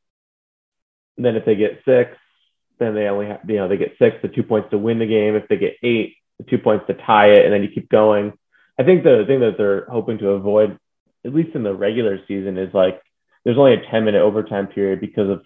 And 1.18 1.26
then 1.26 1.36
if 1.36 1.46
they 1.46 1.56
get 1.56 1.82
six, 1.86 2.18
then 2.80 2.96
they 2.96 3.08
only 3.08 3.28
have 3.28 3.42
you 3.48 3.58
know 3.58 3.68
they 3.68 3.78
get 3.78 3.96
six, 4.00 4.18
the 4.22 4.28
two 4.28 4.44
points 4.44 4.70
to 4.72 4.78
win 4.78 5.00
the 5.00 5.06
game. 5.06 5.36
If 5.36 5.48
they 5.48 5.58
get 5.58 5.78
eight, 5.84 6.16
the 6.40 6.46
two 6.46 6.58
points 6.58 6.86
to 6.88 6.94
tie 6.94 7.32
it, 7.32 7.46
and 7.46 7.54
then 7.54 7.64
you 7.64 7.70
keep 7.74 7.90
going. 7.90 8.34
I 8.80 8.84
think 8.84 9.04
the 9.04 9.24
thing 9.28 9.42
that 9.42 9.56
they're 9.58 9.86
hoping 9.86 10.18
to 10.20 10.30
avoid, 10.30 10.78
at 11.26 11.34
least 11.34 11.56
in 11.56 11.64
the 11.64 11.74
regular 11.74 12.20
season, 12.28 12.58
is 12.58 12.74
like 12.74 13.02
there's 13.44 13.58
only 13.58 13.74
a 13.74 13.92
10 13.92 14.06
minute 14.06 14.22
overtime 14.22 14.68
period 14.68 15.00
because 15.00 15.30
of 15.30 15.44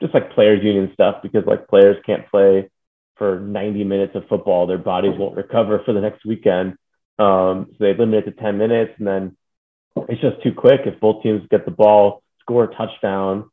just 0.00 0.14
like 0.14 0.32
players 0.32 0.64
union 0.64 0.90
stuff 0.94 1.16
because 1.22 1.44
like 1.46 1.68
players 1.68 1.96
can't 2.06 2.28
play 2.30 2.70
for 3.16 3.38
90 3.38 3.84
minutes 3.84 4.14
of 4.14 4.26
football, 4.28 4.66
their 4.66 4.78
bodies 4.78 5.12
won't 5.18 5.36
recover 5.36 5.82
for 5.84 5.92
the 5.92 6.00
next 6.00 6.24
weekend. 6.24 6.76
Um, 7.18 7.66
so 7.72 7.76
they 7.80 7.94
limit 7.94 8.26
it 8.26 8.30
to 8.30 8.42
10 8.42 8.56
minutes, 8.56 8.94
and 8.96 9.06
then 9.06 9.36
it's 10.08 10.22
just 10.22 10.42
too 10.42 10.54
quick. 10.54 10.80
If 10.86 10.98
both 11.00 11.22
teams 11.22 11.46
get 11.50 11.66
the 11.66 11.70
ball, 11.70 12.22
score 12.40 12.64
a 12.64 12.74
touchdown, 12.74 13.49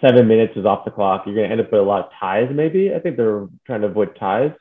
seven 0.00 0.28
minutes 0.28 0.54
is 0.56 0.64
off 0.64 0.84
the 0.84 0.90
clock. 0.90 1.22
You're 1.26 1.34
going 1.34 1.46
to 1.48 1.52
end 1.52 1.60
up 1.60 1.72
with 1.72 1.80
a 1.80 1.84
lot 1.84 2.06
of 2.06 2.10
ties. 2.18 2.48
Maybe 2.52 2.94
I 2.94 3.00
think 3.00 3.16
they're 3.16 3.46
trying 3.66 3.80
to 3.82 3.88
avoid 3.88 4.16
ties, 4.18 4.52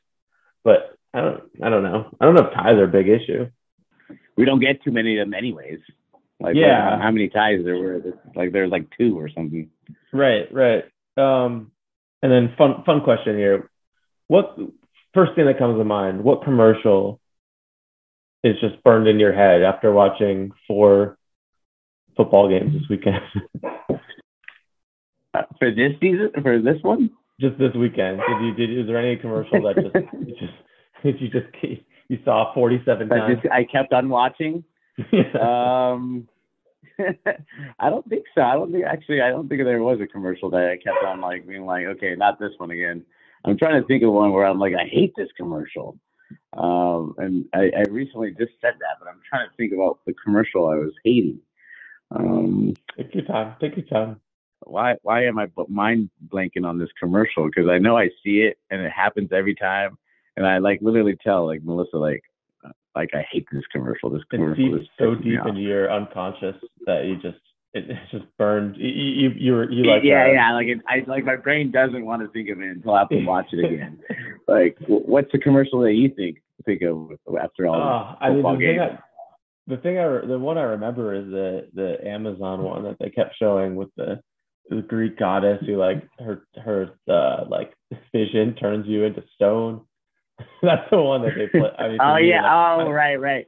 but 0.64 0.96
I 1.14 1.22
don't. 1.22 1.44
I 1.62 1.70
don't 1.70 1.84
know. 1.84 2.10
I 2.20 2.26
don't 2.26 2.36
know 2.36 2.48
if 2.48 2.54
ties 2.54 2.78
are 2.78 2.86
a 2.86 2.88
big 2.88 3.08
issue. 3.08 3.50
We 4.38 4.46
don't 4.46 4.60
get 4.60 4.84
too 4.84 4.92
many 4.92 5.18
of 5.20 5.28
them, 5.28 5.34
anyways. 5.34 5.80
Like, 6.40 6.56
Yeah. 6.56 7.00
how 7.00 7.12
many 7.12 7.30
ties 7.30 7.64
there 7.64 7.78
were? 7.78 8.02
Like, 8.36 8.52
there's 8.52 8.72
like 8.72 8.88
two 8.98 9.20
or 9.20 9.30
something. 9.30 9.70
Right, 10.12 10.52
right. 10.52 10.86
Um, 11.18 11.72
and 12.24 12.32
then 12.32 12.56
fun, 12.58 12.84
fun 12.86 13.02
question 13.02 13.38
here. 13.38 13.70
What 14.28 14.58
first 15.14 15.36
thing 15.36 15.46
that 15.46 15.60
comes 15.60 15.78
to 15.80 15.84
mind? 15.84 16.24
What 16.24 16.44
commercial 16.44 17.20
is 18.44 18.56
just 18.60 18.82
burned 18.84 19.08
in 19.08 19.20
your 19.20 19.34
head 19.34 19.62
after 19.62 19.92
watching 19.92 20.52
four 20.68 21.18
football 22.18 22.50
games 22.50 22.74
this 22.74 22.90
weekend? 22.90 23.22
Uh, 25.34 25.44
for 25.60 25.72
this 25.72 25.94
season, 26.02 26.30
for 26.42 26.62
this 26.62 26.82
one, 26.82 27.10
just 27.40 27.58
this 27.58 27.74
weekend. 27.76 28.20
Did 28.28 28.46
you? 28.46 28.54
Did 28.54 28.80
is 28.82 28.88
there 28.88 28.98
any 28.98 29.16
commercial 29.16 29.62
that 29.64 29.76
just 29.76 29.96
you 30.28 30.36
just 30.36 30.54
that 31.04 31.22
you 31.22 31.30
just 31.30 31.82
you 32.10 32.20
saw 32.26 32.54
forty 32.54 32.82
seven 32.86 33.12
I 33.12 33.18
times? 33.18 33.40
just 33.42 33.54
I 33.54 33.64
kept 33.64 33.94
on 33.94 34.10
watching. 34.10 34.64
um, 35.42 36.28
I 37.80 37.90
don't 37.90 38.08
think 38.10 38.26
so. 38.36 38.42
I 38.42 38.54
don't 38.54 38.72
think 38.72 38.86
actually. 38.86 39.22
I 39.22 39.30
don't 39.30 39.48
think 39.48 39.64
there 39.64 39.82
was 39.82 40.00
a 40.02 40.08
commercial 40.08 40.50
that 40.52 40.70
I 40.70 40.78
kept 40.78 41.04
on 41.06 41.22
like 41.22 41.48
being 41.48 41.66
like, 41.66 41.86
okay, 41.86 42.16
not 42.16 42.40
this 42.40 42.52
one 42.58 42.72
again. 42.72 43.04
I'm 43.46 43.58
trying 43.58 43.82
to 43.82 43.88
think 43.88 44.04
of 44.04 44.12
one 44.12 44.32
where 44.34 44.46
I'm 44.46 44.60
like, 44.60 44.74
I 44.76 44.86
hate 44.86 45.14
this 45.16 45.30
commercial. 45.36 45.98
Um, 46.54 47.16
and 47.18 47.46
I, 47.54 47.72
I 47.76 47.90
recently 47.90 48.32
just 48.32 48.52
said 48.62 48.74
that, 48.80 48.98
but 49.00 49.08
I'm 49.08 49.20
trying 49.28 49.50
to 49.50 49.56
think 49.58 49.74
about 49.74 50.00
the 50.06 50.14
commercial 50.24 50.68
I 50.68 50.76
was 50.76 50.94
hating. 51.04 51.40
Um, 52.12 52.74
Take 52.98 53.16
your 53.16 53.26
time. 53.26 53.56
Take 53.60 53.78
your 53.78 53.86
time. 53.86 54.20
Why 54.64 54.96
why 55.02 55.26
am 55.26 55.40
I 55.40 55.48
mind 55.68 56.10
blanking 56.30 56.66
on 56.66 56.78
this 56.78 56.90
commercial? 57.00 57.46
Because 57.46 57.70
I 57.70 57.78
know 57.78 57.98
I 57.98 58.10
see 58.24 58.42
it 58.42 58.58
and 58.70 58.82
it 58.82 58.92
happens 58.92 59.30
every 59.32 59.56
time, 59.56 59.98
and 60.38 60.46
I 60.46 60.60
like 60.60 60.80
literally 60.82 61.18
tell 61.24 61.46
like 61.46 61.64
Melissa 61.64 61.98
like 61.98 62.24
uh, 62.66 62.70
like 62.96 63.10
I 63.14 63.26
hate 63.32 63.46
this 63.52 63.64
commercial. 63.72 64.10
This 64.10 64.24
commercial 64.30 64.56
deep, 64.72 64.82
is 64.82 64.88
so 65.00 65.16
deep 65.16 65.40
into 65.46 65.62
your 65.62 65.92
unconscious 65.92 66.56
that 66.86 67.06
you 67.06 67.16
just 67.16 67.40
it, 67.74 67.86
it's 67.90 68.12
just 68.12 68.26
burned. 68.38 68.76
You 68.78 68.88
you 68.88 69.30
you, 69.38 69.54
were- 69.54 69.72
you 69.72 69.84
like 69.86 70.04
yeah, 70.04 70.26
uh, 70.26 70.32
yeah. 70.32 70.54
Like 70.54 70.68
it, 70.68 70.80
I 70.88 71.04
like 71.08 71.26
my 71.26 71.36
brain 71.38 71.72
doesn't 71.72 72.06
want 72.06 72.22
to 72.22 72.28
think 72.30 72.50
of 72.50 72.60
it 72.62 72.70
until 72.70 72.96
I 72.96 73.00
have 73.00 73.10
to 73.10 73.26
watch 73.26 73.48
it 73.52 73.66
again. 73.66 74.00
like, 74.48 74.78
what's 74.88 75.32
the 75.32 75.40
commercial 75.40 75.82
that 75.82 75.94
you 75.94 76.10
think 76.10 76.42
think 76.66 76.82
of 76.84 77.10
after 77.42 77.66
all 77.66 77.76
Oh, 77.76 78.16
the 78.20 78.26
I 78.26 78.30
mean, 78.30 78.38
football 78.38 78.58
the 78.58 78.66
thing. 78.66 78.80
I, 78.80 79.00
the 79.68 79.78
thing 79.78 79.98
I, 79.98 80.28
the 80.28 80.38
one 80.38 80.58
I 80.58 80.64
remember 80.64 81.16
is 81.16 81.26
the 81.26 81.68
the 81.74 82.08
Amazon 82.08 82.64
one 82.64 82.84
that 82.84 82.98
they 83.00 83.10
kept 83.10 83.36
showing 83.40 83.76
with 83.76 83.90
the 83.96 84.22
the 84.72 84.82
Greek 84.82 85.20
goddess 85.20 85.62
who 85.66 85.76
like 85.76 86.02
her 86.20 86.44
her 86.64 86.92
uh, 87.10 87.44
like 87.48 87.74
vision 88.14 88.56
turns 88.56 88.88
you 88.88 89.04
into 89.04 89.24
stone. 89.36 89.82
That's 90.64 90.90
the 90.90 91.02
one 91.02 91.22
that 91.24 91.34
they 91.38 91.48
play. 91.48 91.70
I 91.78 91.90
mean, 91.90 91.98
oh 92.02 92.16
yeah. 92.18 92.42
like, 92.42 92.88
oh 92.88 92.90
right, 92.90 93.16
right. 93.20 93.48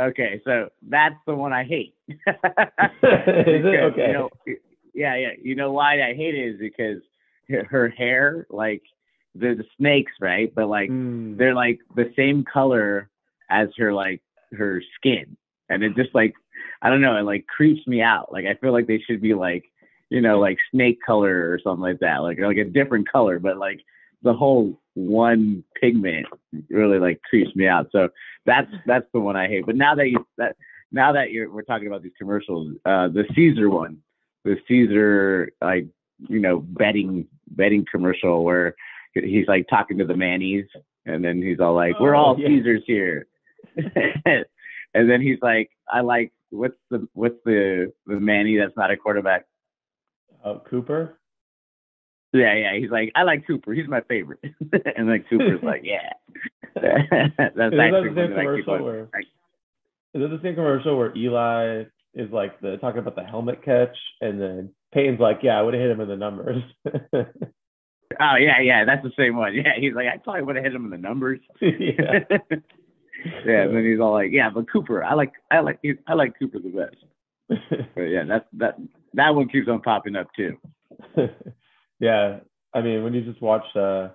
Okay, 0.00 0.40
so 0.44 0.70
that's 0.88 1.16
the 1.26 1.34
one 1.34 1.52
I 1.52 1.62
hate. 1.62 1.94
Is 2.08 2.16
it? 2.26 3.62
Because, 3.62 3.92
Okay. 3.92 4.06
You 4.06 4.12
know, 4.14 4.30
yeah, 4.94 5.14
yeah. 5.16 5.28
You 5.42 5.54
know 5.56 5.72
why 5.72 6.00
I 6.00 6.14
hate 6.14 6.34
it 6.34 6.54
is 6.54 6.58
because 6.58 7.02
her- 7.50 7.64
her 7.64 7.88
hair, 7.90 8.46
like, 8.48 8.80
they're 9.34 9.54
the 9.54 9.66
snakes, 9.76 10.12
right? 10.22 10.50
But 10.54 10.68
like, 10.68 10.88
Mm. 10.88 11.36
they're 11.36 11.54
like 11.54 11.80
the 11.96 12.10
same 12.16 12.44
color 12.44 13.10
as 13.50 13.68
her, 13.76 13.92
like, 13.92 14.22
her 14.56 14.82
skin, 14.96 15.36
and 15.68 15.82
it 15.82 15.94
just 15.96 16.14
like, 16.14 16.32
I 16.80 16.88
don't 16.88 17.02
know, 17.02 17.18
it 17.18 17.22
like 17.24 17.46
creeps 17.46 17.86
me 17.86 18.00
out. 18.00 18.32
Like, 18.32 18.46
I 18.46 18.54
feel 18.54 18.72
like 18.72 18.86
they 18.86 19.00
should 19.00 19.20
be 19.20 19.34
like, 19.34 19.64
you 20.10 20.20
know, 20.20 20.38
like 20.38 20.58
snake 20.72 20.98
color 21.04 21.50
or 21.50 21.58
something 21.62 21.82
like 21.82 22.00
that, 22.00 22.18
like, 22.18 22.38
or 22.38 22.46
like 22.48 22.56
a 22.56 22.64
different 22.64 23.10
color, 23.10 23.38
but 23.38 23.58
like 23.58 23.80
the 24.22 24.32
whole 24.32 24.80
one 24.94 25.62
pigment 25.80 26.26
really 26.70 26.98
like 26.98 27.20
creeps 27.28 27.54
me 27.54 27.66
out. 27.66 27.88
So 27.92 28.08
that's 28.46 28.70
that's 28.86 29.06
the 29.12 29.20
one 29.20 29.36
I 29.36 29.46
hate. 29.48 29.66
But 29.66 29.76
now 29.76 29.94
that 29.94 30.08
you 30.08 30.26
that 30.38 30.56
now 30.90 31.12
that 31.12 31.30
you're 31.30 31.52
we're 31.52 31.62
talking 31.62 31.86
about 31.86 32.02
these 32.02 32.12
commercials, 32.18 32.74
uh, 32.84 33.08
the 33.08 33.24
Caesar 33.34 33.70
one, 33.70 33.98
the 34.44 34.56
Caesar 34.66 35.50
like 35.60 35.86
you 36.28 36.40
know 36.40 36.58
betting 36.58 37.26
betting 37.50 37.84
commercial 37.90 38.44
where 38.44 38.74
he's 39.14 39.46
like 39.46 39.66
talking 39.68 39.98
to 39.98 40.04
the 40.04 40.16
Mannings, 40.16 40.66
and 41.06 41.24
then 41.24 41.42
he's 41.42 41.60
all 41.60 41.74
like, 41.74 41.98
"We're 42.00 42.16
Oh, 42.16 42.20
all 42.20 42.40
yeah. 42.40 42.48
Caesars 42.48 42.82
here," 42.86 43.26
and 43.76 45.10
then 45.10 45.20
he's 45.20 45.38
like, 45.42 45.70
"I 45.92 46.00
like 46.00 46.32
what's 46.50 46.76
the 46.90 47.06
what's 47.12 47.38
the 47.44 47.92
the 48.06 48.18
Manning 48.18 48.58
that's 48.58 48.76
not 48.76 48.90
a 48.90 48.96
quarterback." 48.96 49.44
Uh, 50.44 50.58
Cooper. 50.68 51.18
Yeah, 52.32 52.54
yeah. 52.54 52.78
He's 52.78 52.90
like, 52.90 53.10
I 53.14 53.22
like 53.22 53.46
Cooper. 53.46 53.72
He's 53.72 53.88
my 53.88 54.00
favorite. 54.02 54.40
and 54.96 55.08
then 55.08 55.24
Cooper's 55.30 55.62
like, 55.62 55.82
yeah. 55.84 56.12
that's 56.74 57.04
Is 57.04 57.56
that 57.56 57.80
actually 57.80 58.10
the 58.10 58.14
same 58.14 58.30
that 58.30 58.36
commercial 58.36 58.74
on- 58.74 58.84
where- 58.84 59.08
I- 59.14 59.18
Is 60.14 60.22
it 60.24 60.30
the 60.30 60.40
same 60.42 60.54
commercial 60.54 60.96
where 60.98 61.16
Eli 61.16 61.84
is 62.14 62.30
like 62.32 62.60
the 62.60 62.76
talking 62.78 62.98
about 63.00 63.14
the 63.16 63.24
helmet 63.24 63.62
catch, 63.64 63.96
and 64.20 64.40
then 64.40 64.70
Peyton's 64.92 65.20
like, 65.20 65.40
"Yeah, 65.42 65.58
I 65.58 65.62
would 65.62 65.74
have 65.74 65.80
hit 65.82 65.90
him 65.90 66.00
in 66.00 66.08
the 66.08 66.16
numbers." 66.16 66.62
Oh 68.20 68.36
yeah, 68.36 68.58
yeah. 68.60 68.84
That's 68.86 69.02
the 69.02 69.12
same 69.18 69.36
one. 69.36 69.54
Yeah, 69.54 69.74
he's 69.78 69.92
like, 69.94 70.06
I 70.12 70.16
probably 70.16 70.42
would 70.42 70.56
have 70.56 70.64
hit 70.64 70.74
him 70.74 70.86
in 70.86 70.90
the 70.90 70.96
numbers. 70.96 71.40
yeah. 71.60 72.20
yeah, 73.44 73.62
and 73.62 73.76
then 73.76 73.84
he's 73.84 74.00
all 74.00 74.12
like, 74.12 74.30
yeah, 74.32 74.48
but 74.50 74.68
Cooper, 74.72 75.04
I 75.04 75.12
like, 75.14 75.32
I 75.50 75.60
like, 75.60 75.78
I 76.06 76.14
like 76.14 76.36
Cooper 76.38 76.58
the 76.58 76.70
best. 76.70 76.96
But 77.94 78.02
yeah, 78.04 78.24
that's 78.26 78.46
that 78.54 78.76
that 79.14 79.34
one 79.34 79.48
keeps 79.48 79.68
on 79.68 79.80
popping 79.80 80.16
up 80.16 80.28
too. 80.36 80.56
yeah, 82.00 82.40
I 82.74 82.80
mean, 82.80 83.02
when 83.02 83.14
you 83.14 83.22
just 83.22 83.42
watch 83.42 83.64
uh, 83.76 84.08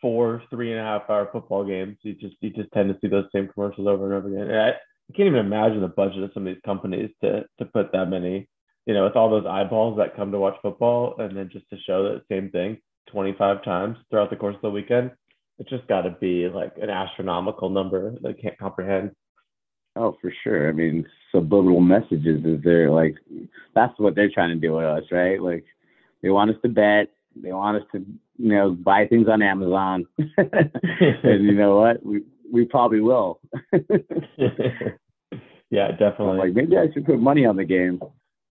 four 0.00 0.42
three 0.50 0.72
and 0.72 0.80
a 0.80 0.84
half 0.84 1.08
hour 1.08 1.28
football 1.32 1.64
games, 1.64 1.96
you 2.02 2.14
just 2.14 2.36
you 2.40 2.50
just 2.50 2.72
tend 2.72 2.88
to 2.88 2.98
see 3.00 3.08
those 3.08 3.26
same 3.32 3.48
commercials 3.48 3.86
over 3.86 4.06
and 4.06 4.14
over 4.14 4.28
again. 4.28 4.50
And 4.50 4.60
I, 4.60 4.68
I 4.70 5.16
can't 5.16 5.28
even 5.28 5.40
imagine 5.40 5.80
the 5.80 5.88
budget 5.88 6.22
of 6.22 6.30
some 6.34 6.46
of 6.46 6.54
these 6.54 6.62
companies 6.64 7.10
to 7.22 7.44
to 7.58 7.64
put 7.66 7.92
that 7.92 8.06
many, 8.06 8.48
you 8.86 8.94
know, 8.94 9.04
with 9.04 9.16
all 9.16 9.30
those 9.30 9.46
eyeballs 9.46 9.98
that 9.98 10.16
come 10.16 10.32
to 10.32 10.38
watch 10.38 10.56
football, 10.62 11.14
and 11.18 11.36
then 11.36 11.48
just 11.52 11.68
to 11.70 11.76
show 11.86 12.04
that 12.04 12.22
same 12.30 12.50
thing 12.50 12.78
25 13.10 13.64
times 13.64 13.96
throughout 14.10 14.30
the 14.30 14.36
course 14.36 14.56
of 14.56 14.62
the 14.62 14.70
weekend. 14.70 15.10
It's 15.58 15.70
just 15.70 15.88
got 15.88 16.02
to 16.02 16.10
be 16.20 16.48
like 16.48 16.72
an 16.80 16.88
astronomical 16.90 17.68
number 17.68 18.12
that 18.22 18.28
I 18.28 18.40
can't 18.40 18.58
comprehend. 18.58 19.10
Oh, 19.98 20.16
for 20.20 20.32
sure. 20.44 20.68
I 20.68 20.72
mean, 20.72 21.04
subliminal 21.32 21.80
messages 21.80 22.44
is 22.44 22.62
there 22.62 22.88
like 22.90 23.16
that's 23.74 23.98
what 23.98 24.14
they're 24.14 24.30
trying 24.30 24.50
to 24.50 24.54
do 24.66 24.74
with 24.74 24.84
us, 24.84 25.02
right? 25.10 25.42
Like 25.42 25.64
they 26.22 26.30
want 26.30 26.50
us 26.52 26.56
to 26.62 26.68
bet, 26.68 27.08
they 27.34 27.52
want 27.52 27.78
us 27.78 27.88
to, 27.92 27.98
you 28.38 28.48
know, 28.48 28.70
buy 28.70 29.08
things 29.08 29.26
on 29.28 29.42
Amazon. 29.42 30.06
and 30.36 31.44
you 31.44 31.52
know 31.52 31.78
what? 31.78 32.04
We 32.06 32.22
we 32.50 32.64
probably 32.64 33.00
will. 33.00 33.40
yeah, 35.70 35.90
definitely. 35.90 36.28
I'm 36.28 36.38
like 36.38 36.54
maybe 36.54 36.76
I 36.78 36.92
should 36.92 37.04
put 37.04 37.18
money 37.18 37.44
on 37.44 37.56
the 37.56 37.64
game. 37.64 38.00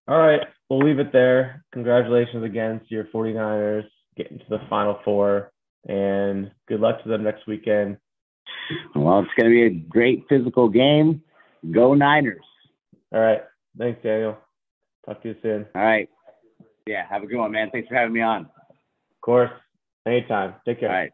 All 0.06 0.18
right, 0.18 0.42
we'll 0.68 0.80
leave 0.80 0.98
it 0.98 1.12
there. 1.12 1.64
Congratulations 1.72 2.44
again 2.44 2.80
to 2.80 2.94
your 2.94 3.04
49ers 3.04 3.84
getting 4.18 4.38
to 4.38 4.44
the 4.50 4.60
Final 4.68 4.98
Four, 5.02 5.50
and 5.86 6.50
good 6.66 6.80
luck 6.80 7.02
to 7.04 7.08
them 7.08 7.24
next 7.24 7.46
weekend. 7.46 7.96
Well, 8.94 9.20
it's 9.20 9.30
going 9.38 9.50
to 9.50 9.54
be 9.54 9.62
a 9.64 9.70
great 9.70 10.24
physical 10.28 10.68
game. 10.68 11.22
Go 11.70 11.94
Niners. 11.94 12.44
All 13.12 13.20
right, 13.20 13.42
thanks, 13.76 14.02
Daniel. 14.02 14.36
Talk 15.06 15.22
to 15.22 15.28
you 15.28 15.36
soon. 15.42 15.66
All 15.74 15.82
right. 15.82 16.08
Yeah, 16.86 17.06
have 17.08 17.22
a 17.22 17.26
good 17.26 17.38
one, 17.38 17.52
man. 17.52 17.70
Thanks 17.70 17.88
for 17.88 17.94
having 17.94 18.14
me 18.14 18.22
on. 18.22 18.42
Of 18.42 19.20
course, 19.20 19.50
anytime. 20.06 20.54
Take 20.66 20.80
care. 20.80 20.88
All 20.88 20.94
right. 20.94 21.12